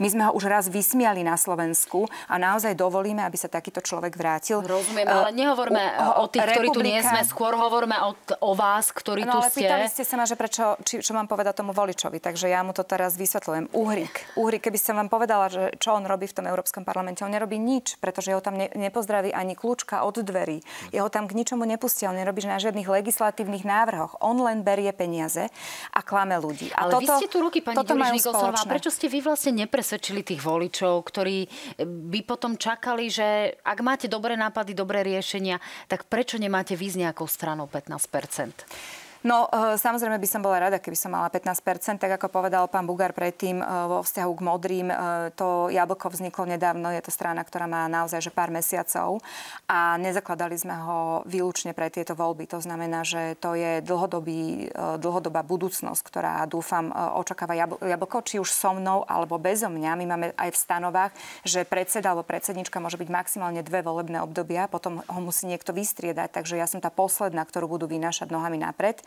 [0.00, 4.16] my sme ho už raz vysmiali na Slovensku a naozaj dovolíme, aby sa takýto človek
[4.16, 4.64] vrátil.
[4.64, 6.56] Rozumiem, ale e, nehovorme uh, o tých, Republika...
[6.56, 8.10] ktorí tu nie sme, skôr hovoríme o,
[8.40, 9.58] o vás, ktorí no, tu ale ste.
[9.60, 12.72] pýtali ste sa ma, že prečo, či, čo mám povedať tomu voličovi, takže ja mu
[12.72, 13.76] to teraz vysvetľujem.
[13.76, 14.14] Uhrik.
[14.40, 17.24] Uhrik, keby som vám povedala, že čo on robí v tom Európskom parlamente, parlamente.
[17.26, 20.62] On nerobí nič, pretože ho tam ne, nepozdraví ani kľúčka od dverí.
[20.94, 22.08] Jeho tam k ničomu nepustia.
[22.08, 24.22] On nerobí na žiadnych legislatívnych návrhoch.
[24.22, 25.50] On len berie peniaze
[25.90, 26.70] a klame ľudí.
[26.78, 30.40] A Ale toto, vy ste tu ruky, pani Ďuriš Prečo ste vy vlastne nepresvedčili tých
[30.40, 31.50] voličov, ktorí
[31.82, 35.58] by potom čakali, že ak máte dobré nápady, dobré riešenia,
[35.90, 40.82] tak prečo nemáte vy s nejakou stranou 15 No, e, samozrejme by som bola rada,
[40.82, 44.86] keby som mala 15%, tak ako povedal pán Bugár predtým e, vo vzťahu k modrým.
[44.90, 44.96] E,
[45.38, 49.22] to jablko vzniklo nedávno, je to strana, ktorá má naozaj že pár mesiacov
[49.70, 50.98] a nezakladali sme ho
[51.30, 52.50] výlučne pre tieto voľby.
[52.50, 58.74] To znamená, že to je dlhodobý, dlhodobá budúcnosť, ktorá dúfam očakáva jablko, či už so
[58.74, 59.98] mnou alebo bezo mňa.
[60.02, 61.12] My máme aj v stanovách,
[61.46, 66.30] že predseda alebo predsednička môže byť maximálne dve volebné obdobia, potom ho musí niekto vystriedať,
[66.30, 69.02] takže ja som tá posledná, ktorú budú vynášať nohami napred.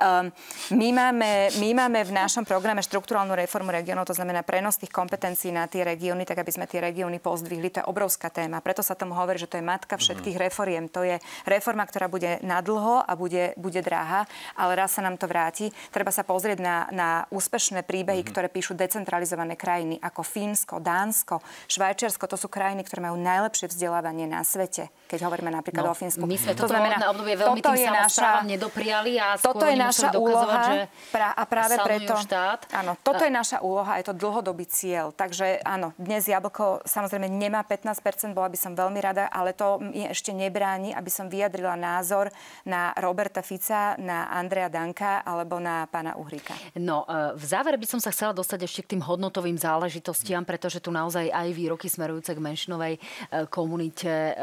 [0.00, 0.32] Um,
[0.72, 5.52] my, máme, my máme v našom programe štruktúrálnu reformu regiónov, to znamená prenos tých kompetencií
[5.52, 7.68] na tie regióny, tak aby sme tie regióny pozdvihli.
[7.68, 8.64] To je obrovská téma.
[8.64, 10.44] Preto sa tomu hovorí, že to je matka všetkých mm.
[10.48, 10.84] reforiem.
[10.96, 14.24] To je reforma, ktorá bude nadlho a bude, bude drahá,
[14.56, 15.68] ale raz sa nám to vráti.
[15.92, 18.28] Treba sa pozrieť na, na úspešné príbehy, mm.
[18.32, 22.24] ktoré píšu decentralizované krajiny ako Fínsko, Dánsko, Švajčiarsko.
[22.24, 26.24] To sú krajiny, ktoré majú najlepšie vzdelávanie na svete, keď hovoríme napríklad no, o Fínsku.
[26.24, 28.44] My sme to znamená, obdobie veľmi tým naša...
[28.44, 30.76] nedopriali a toto je naša úloha že
[31.10, 32.14] pra, a práve preto...
[32.20, 32.68] štát.
[32.70, 35.10] Áno, toto je naša úloha, je to dlhodobý cieľ.
[35.16, 40.06] Takže áno, dnes Jablko samozrejme nemá 15%, bola by som veľmi rada, ale to mi
[40.06, 42.28] ešte nebráni, aby som vyjadrila názor
[42.68, 46.54] na Roberta Fica, na Andrea Danka alebo na pána Uhríka.
[46.76, 50.78] No, e, v závere by som sa chcela dostať ešte k tým hodnotovým záležitostiam, pretože
[50.78, 53.00] tu naozaj aj výroky smerujúce k menšinovej e,
[53.48, 54.34] komunite e,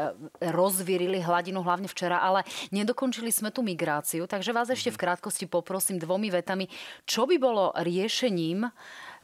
[0.50, 2.42] rozvírili hladinu, hlavne včera, ale
[2.74, 6.66] nedokončili sme tú migráciu, takže vás ešte v krátkosti poprosím dvomi vetami,
[7.04, 8.68] čo by bolo riešením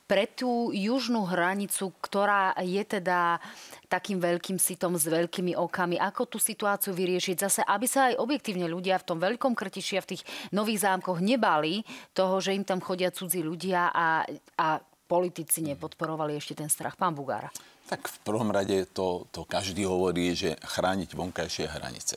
[0.04, 3.40] pre tú južnú hranicu, ktorá je teda
[3.88, 5.96] takým veľkým sitom s veľkými okami.
[5.96, 10.04] Ako tú situáciu vyriešiť zase, aby sa aj objektívne ľudia v tom veľkom krtiši a
[10.04, 11.80] v tých nových zámkoch nebali
[12.12, 14.28] toho, že im tam chodia cudzí ľudia a,
[14.60, 14.66] a
[15.08, 17.00] politici nepodporovali ešte ten strach.
[17.00, 17.48] Pán Bugár.
[17.88, 22.16] Tak v prvom rade to, to každý hovorí, že chrániť vonkajšie hranice.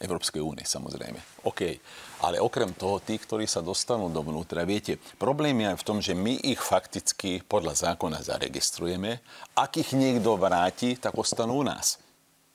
[0.00, 1.44] Európskej únie samozrejme.
[1.44, 1.76] OK.
[2.24, 6.16] Ale okrem toho, tí, ktorí sa dostanú dovnútra, viete, problém je aj v tom, že
[6.16, 9.20] my ich fakticky podľa zákona zaregistrujeme.
[9.52, 12.00] Ak ich niekto vráti, tak ostanú u nás.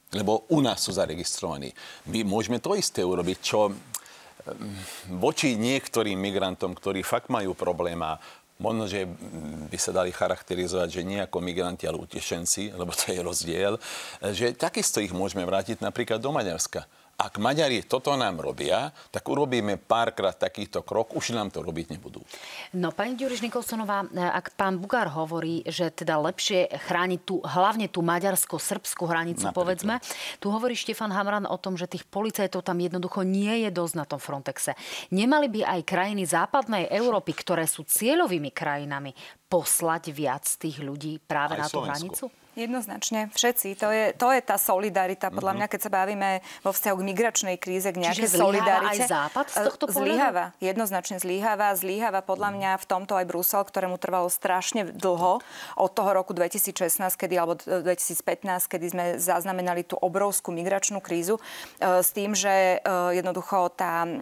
[0.09, 1.69] Lebo u nás sú zaregistrovaní.
[2.09, 3.69] My môžeme to isté urobiť, čo
[5.09, 8.17] voči niektorým migrantom, ktorí fakt majú problém a
[8.55, 9.03] Možno, že
[9.67, 13.75] by sa dali charakterizovať, že nie ako migranti, ale utešenci, lebo to je rozdiel,
[14.31, 19.79] že takisto ich môžeme vrátiť napríklad do Maďarska ak Maďari toto nám robia, tak urobíme
[19.79, 22.19] párkrát takýto krok, už nám to robiť nebudú.
[22.75, 28.03] No, pani Ďuriš Nikolsonová, ak pán Bugár hovorí, že teda lepšie chrániť tú, hlavne tú
[28.03, 29.55] maďarsko-srbskú hranicu, Napríklad.
[29.55, 29.95] povedzme,
[30.43, 34.03] tu hovorí Štefan Hamran o tom, že tých policajtov tam jednoducho nie je dosť na
[34.03, 34.75] tom Frontexe.
[35.15, 39.15] Nemali by aj krajiny západnej Európy, ktoré sú cieľovými krajinami,
[39.47, 42.27] poslať viac tých ľudí práve aj na tú Slovensku.
[42.27, 42.44] hranicu?
[42.55, 43.75] Jednoznačne, všetci.
[43.83, 45.27] To je, to je tá solidarita.
[45.27, 45.67] Podľa mm-hmm.
[45.67, 46.29] mňa, keď sa bavíme
[46.63, 49.03] vo vzťahu k migračnej kríze, k nejakej Čiže solidarite.
[49.03, 50.07] aj Západ z tohto pohľadu?
[50.07, 50.45] Zlíhava.
[50.63, 51.75] Jednoznačne zlíhava.
[51.75, 55.43] Zlíhava podľa mňa v tomto aj Brusel, ktorému trvalo strašne dlho
[55.75, 61.41] od toho roku 2016, kedy, alebo 2015, kedy sme zaznamenali tú obrovskú migračnú krízu e,
[61.99, 64.15] s tým, že e, jednoducho tá e,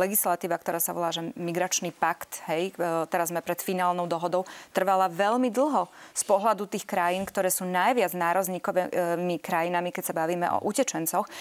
[0.00, 2.72] legislatíva, ktorá sa volá, že migračný pakt, hej,
[3.12, 8.12] teraz sme pred finálnou dohodou, trvala veľmi dlho z pohľadu tých krajín, ktoré sú najviac
[8.14, 11.32] nárazníkovými krajinami, keď sa bavíme o utečencoch, eh,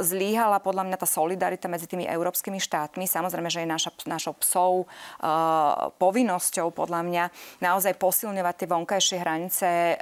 [0.00, 3.04] zlíhala podľa mňa tá solidarita medzi tými európskymi štátmi.
[3.04, 5.26] Samozrejme, že je naša, našou psou eh,
[6.00, 7.24] povinnosťou podľa mňa
[7.60, 9.98] naozaj posilňovať tie vonkajšie hranice eh,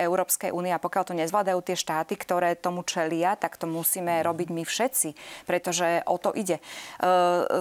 [0.00, 4.48] Európskej únie a pokiaľ to nezvládajú tie štáty, ktoré tomu čelia, tak to musíme robiť
[4.50, 5.08] my všetci,
[5.44, 6.62] pretože o to ide.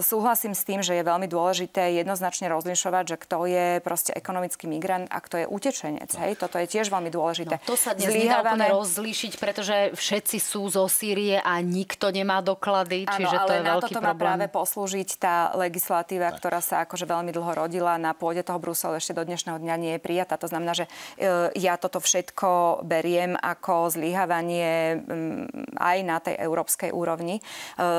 [0.04, 5.10] Súhlasím s tým, že je veľmi dôležité jednoznačne rozlišovať, že kto je proste ekonomický migrant
[5.10, 6.10] a kto je utečenec.
[6.16, 6.40] Hej?
[6.40, 7.56] Toto je tiež veľmi dôležité dôležité.
[7.58, 12.46] No, to sa dnes nedá úplne rozlíšiť, pretože všetci sú zo Sýrie a nikto nemá
[12.46, 14.14] doklady, ano, čiže ale to je na veľký toto problém.
[14.14, 16.38] má práve poslúžiť tá legislatíva, tak.
[16.40, 19.92] ktorá sa akože veľmi dlho rodila na pôde toho Bruselu ešte do dnešného dňa nie
[19.98, 20.38] je prijatá.
[20.38, 20.86] To znamená, že
[21.18, 27.40] e, ja toto všetko beriem ako zlyhávanie mm, aj na tej európskej úrovni.
[27.40, 27.42] E,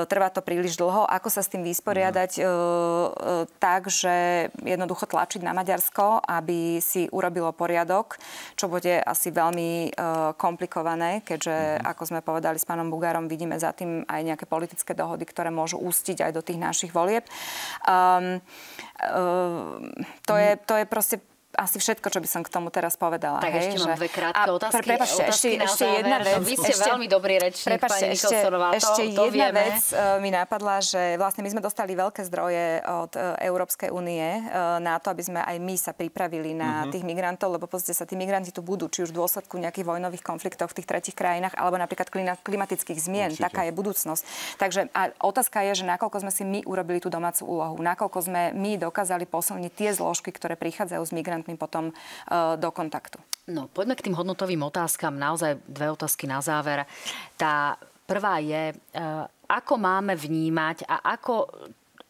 [0.07, 1.05] trvá to príliš dlho.
[1.09, 2.47] Ako sa s tým vysporiadať mm.
[3.59, 8.20] tak, že jednoducho tlačiť na Maďarsko, aby si urobilo poriadok,
[8.55, 11.89] čo bude asi asi veľmi uh, komplikované, keďže, mm-hmm.
[11.97, 15.81] ako sme povedali s pánom Bugárom, vidíme za tým aj nejaké politické dohody, ktoré môžu
[15.81, 17.25] ústiť aj do tých našich volieb.
[17.89, 18.45] Um,
[20.29, 21.16] to, je, to je proste
[21.55, 23.40] asi všetko, čo by som k tomu teraz povedala.
[23.40, 23.86] Tak hej, ešte že...
[23.86, 24.84] mám dve krátke a, otázky.
[24.84, 26.34] Prepačte, ešte, ešte jedna vec.
[26.42, 28.36] Vy ste ešte, veľmi dobrý rečník, prepačte, pani ešte,
[28.76, 29.62] ešte to, to jedna vieme.
[29.64, 34.22] vec uh, mi napadla, že vlastne my sme dostali veľké zdroje od uh, Európskej únie
[34.22, 36.92] uh, na to, aby sme aj my sa pripravili na uh-huh.
[36.92, 40.24] tých migrantov, lebo pozrite sa, tí migranti tu budú, či už v dôsledku nejakých vojnových
[40.26, 42.11] konfliktov v tých tretich krajinách, alebo napríklad
[42.42, 43.30] klimatických zmien.
[43.32, 43.46] Určite.
[43.46, 44.22] Taká je budúcnosť.
[44.59, 48.42] Takže a otázka je, že nakoľko sme si my urobili tú domácu úlohu, nakoľko sme
[48.57, 51.12] my dokázali posilniť tie zložky, ktoré prichádzajú s
[51.45, 53.20] migrantmi potom E, do kontaktu.
[53.53, 55.20] No, poďme k tým hodnotovým otázkam.
[55.20, 56.88] Naozaj dve otázky na záver.
[57.36, 57.76] Tá
[58.09, 58.76] prvá je, e,
[59.45, 61.53] ako máme vnímať a ako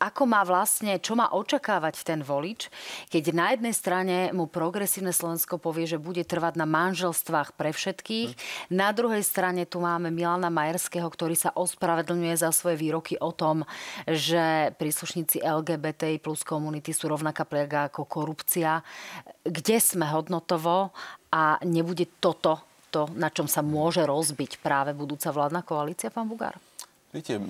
[0.05, 2.68] ako má vlastne, čo má očakávať ten volič,
[3.09, 8.30] keď na jednej strane mu progresívne Slovensko povie, že bude trvať na manželstvách pre všetkých.
[8.36, 8.38] Hm.
[8.76, 13.64] Na druhej strane tu máme Milana Majerského, ktorý sa ospravedlňuje za svoje výroky o tom,
[14.05, 18.84] že príslušníci LGBT plus komunity sú rovnaká plega ako korupcia.
[19.40, 20.92] Kde sme hodnotovo
[21.32, 26.55] a nebude toto to, na čom sa môže rozbiť práve budúca vládna koalícia, pán Bugár?
[27.11, 27.42] Viete,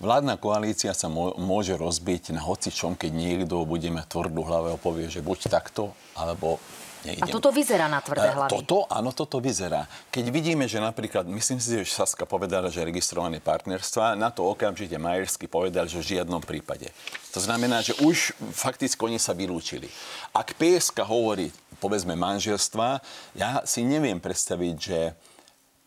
[0.00, 5.12] Vládna koalícia sa môže rozbiť na hocičom, keď niekto bude mať tvrdú hlavu a povie,
[5.12, 6.56] že buď takto, alebo
[7.04, 8.52] A toto vyzerá na tvrdé hlavy.
[8.52, 9.88] Toto, áno, toto vyzerá.
[10.12, 14.96] Keď vidíme, že napríklad, myslím si, že Saska povedala, že registrované partnerstva, na to okamžite
[15.00, 16.92] Majersky povedal, že v žiadnom prípade.
[17.32, 19.88] To znamená, že už fakticky oni sa vylúčili.
[20.36, 21.48] Ak PSK hovorí,
[21.80, 23.00] povedzme, manželstva,
[23.32, 25.16] ja si neviem predstaviť, že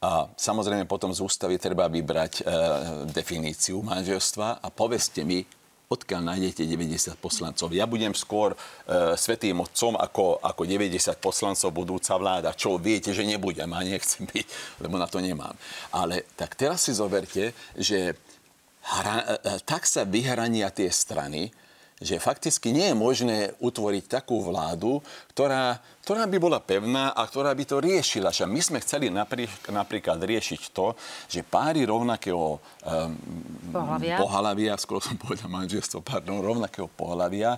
[0.03, 2.41] a samozrejme potom z ústavy treba vybrať e,
[3.07, 5.47] definíciu manželstva a povedzte mi,
[5.87, 7.71] odkiaľ nájdete 90 poslancov.
[7.71, 8.57] Ja budem skôr e,
[9.15, 14.47] svetým otcom ako, ako 90 poslancov budúca vláda, čo viete, že nebudem a nechcem byť,
[14.83, 15.55] lebo na to nemám.
[15.95, 18.19] Ale tak teraz si zoberte, že
[18.83, 21.47] hra, e, e tak sa vyhrania tie strany,
[22.03, 24.99] že fakticky nie je možné utvoriť takú vládu,
[25.31, 28.35] ktorá, ktorá by bola pevná a ktorá by to riešila.
[28.35, 30.91] Že my sme chceli napríklad, napríklad riešiť to,
[31.31, 33.15] že páry rovnakého um,
[33.71, 34.15] pohľavia.
[34.19, 37.55] pohľavia, skoro som povedal manželstvo, pardon, rovnakého pohľavia,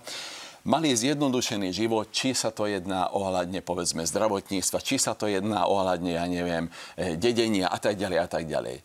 [0.65, 6.17] mali zjednodušený život, či sa to jedná ohľadne, povedzme, zdravotníctva, či sa to jedná ohľadne,
[6.17, 8.77] ja neviem, eh, dedenia a tak ďalej a tak ďalej.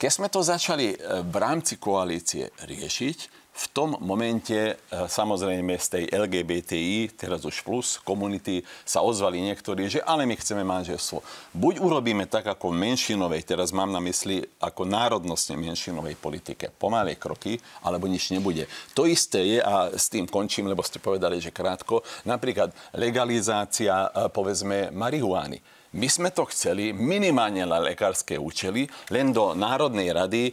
[0.00, 5.86] Keď sme to začali eh, v rámci koalície riešiť, v tom momente e, samozrejme z
[5.90, 11.20] tej LGBTI, teraz už plus komunity, sa ozvali niektorí, že ale my chceme manželstvo.
[11.52, 17.58] Buď urobíme tak ako menšinovej, teraz mám na mysli ako národnostne menšinovej politike, pomalé kroky,
[17.84, 18.70] alebo nič nebude.
[18.94, 24.30] To isté je, a s tým končím, lebo ste povedali, že krátko, napríklad legalizácia, e,
[24.32, 30.52] povedzme, marihuány my sme to chceli minimálne na lekárske účely, len do Národnej rady e,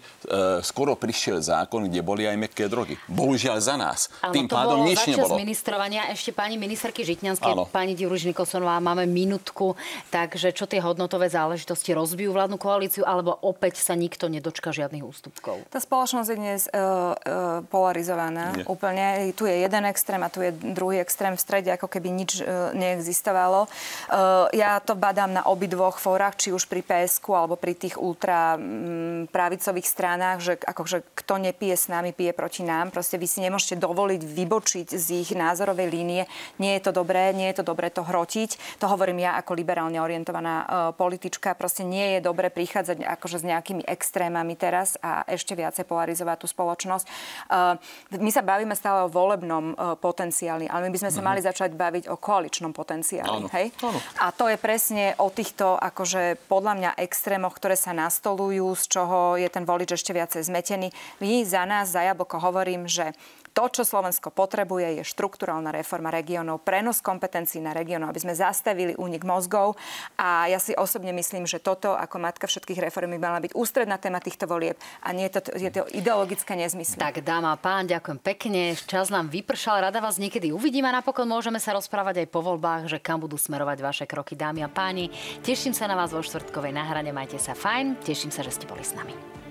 [0.66, 2.98] skoro prišiel zákon, kde boli aj meké drogy.
[3.06, 4.10] Bohužiaľ za nás.
[4.26, 5.38] Áno, Tým to pádom bolo nič nebolo.
[5.38, 7.70] ministrovania ešte pani ministerky Žitňanskej, Áno.
[7.70, 9.78] pani Diruž Nikosonová, máme minútku,
[10.10, 15.62] takže čo tie hodnotové záležitosti rozbijú vládnu koalíciu, alebo opäť sa nikto nedočka žiadnych ústupkov?
[15.70, 18.66] Tá spoločnosť je dnes uh, uh, polarizovaná Nie.
[18.66, 19.30] úplne.
[19.38, 22.74] Tu je jeden extrém a tu je druhý extrém v strede, ako keby nič uh,
[22.74, 23.70] neexistovalo.
[24.10, 28.00] Uh, ja to badám vítam na obidvoch fórach, či už pri PSK alebo pri tých
[28.00, 32.96] ultra mm, pravicových stranách, že akože kto nepije s nami, pije proti nám.
[32.96, 36.24] Proste vy si nemôžete dovoliť vybočiť z ich názorovej línie.
[36.64, 38.80] Nie je to dobré, nie je to dobré to hrotiť.
[38.80, 41.60] To hovorím ja ako liberálne orientovaná uh, politička.
[41.60, 46.48] Proste nie je dobré prichádzať akože s nejakými extrémami teraz a ešte viacej polarizovať tú
[46.48, 47.06] spoločnosť.
[47.52, 47.76] Uh,
[48.16, 51.28] my sa bavíme stále o volebnom uh, potenciáli, ale my by sme sa mm-hmm.
[51.28, 53.44] mali začať baviť o koaličnom potenciáli.
[53.44, 53.52] Áno.
[53.52, 53.76] Hej?
[53.84, 54.00] Áno.
[54.24, 59.18] A to je presne o týchto akože podľa mňa extrémoch, ktoré sa nastolujú, z čoho
[59.36, 60.94] je ten volič ešte viacej zmetený.
[61.22, 63.18] My za nás, za Jablko hovorím, že
[63.58, 68.94] to, čo Slovensko potrebuje, je štrukturálna reforma regiónov, prenos kompetencií na regiónov, aby sme zastavili
[68.94, 69.74] únik mozgov.
[70.14, 73.98] A ja si osobne myslím, že toto ako matka všetkých reform by mala byť ústredná
[73.98, 77.02] téma týchto volieb a nie to, je to ideologické nezmysl.
[77.02, 78.78] Tak dáma pán, ďakujem pekne.
[78.78, 82.86] Čas nám vypršal, rada vás niekedy uvidím a napokon môžeme sa rozprávať aj po voľbách,
[82.86, 85.10] že kam budú smerovať vaše kroky, dámy a páni.
[85.42, 88.86] Teším sa na vás vo štvrtkovej náhrade, majte sa fajn, teším sa, že ste boli
[88.86, 89.47] s nami.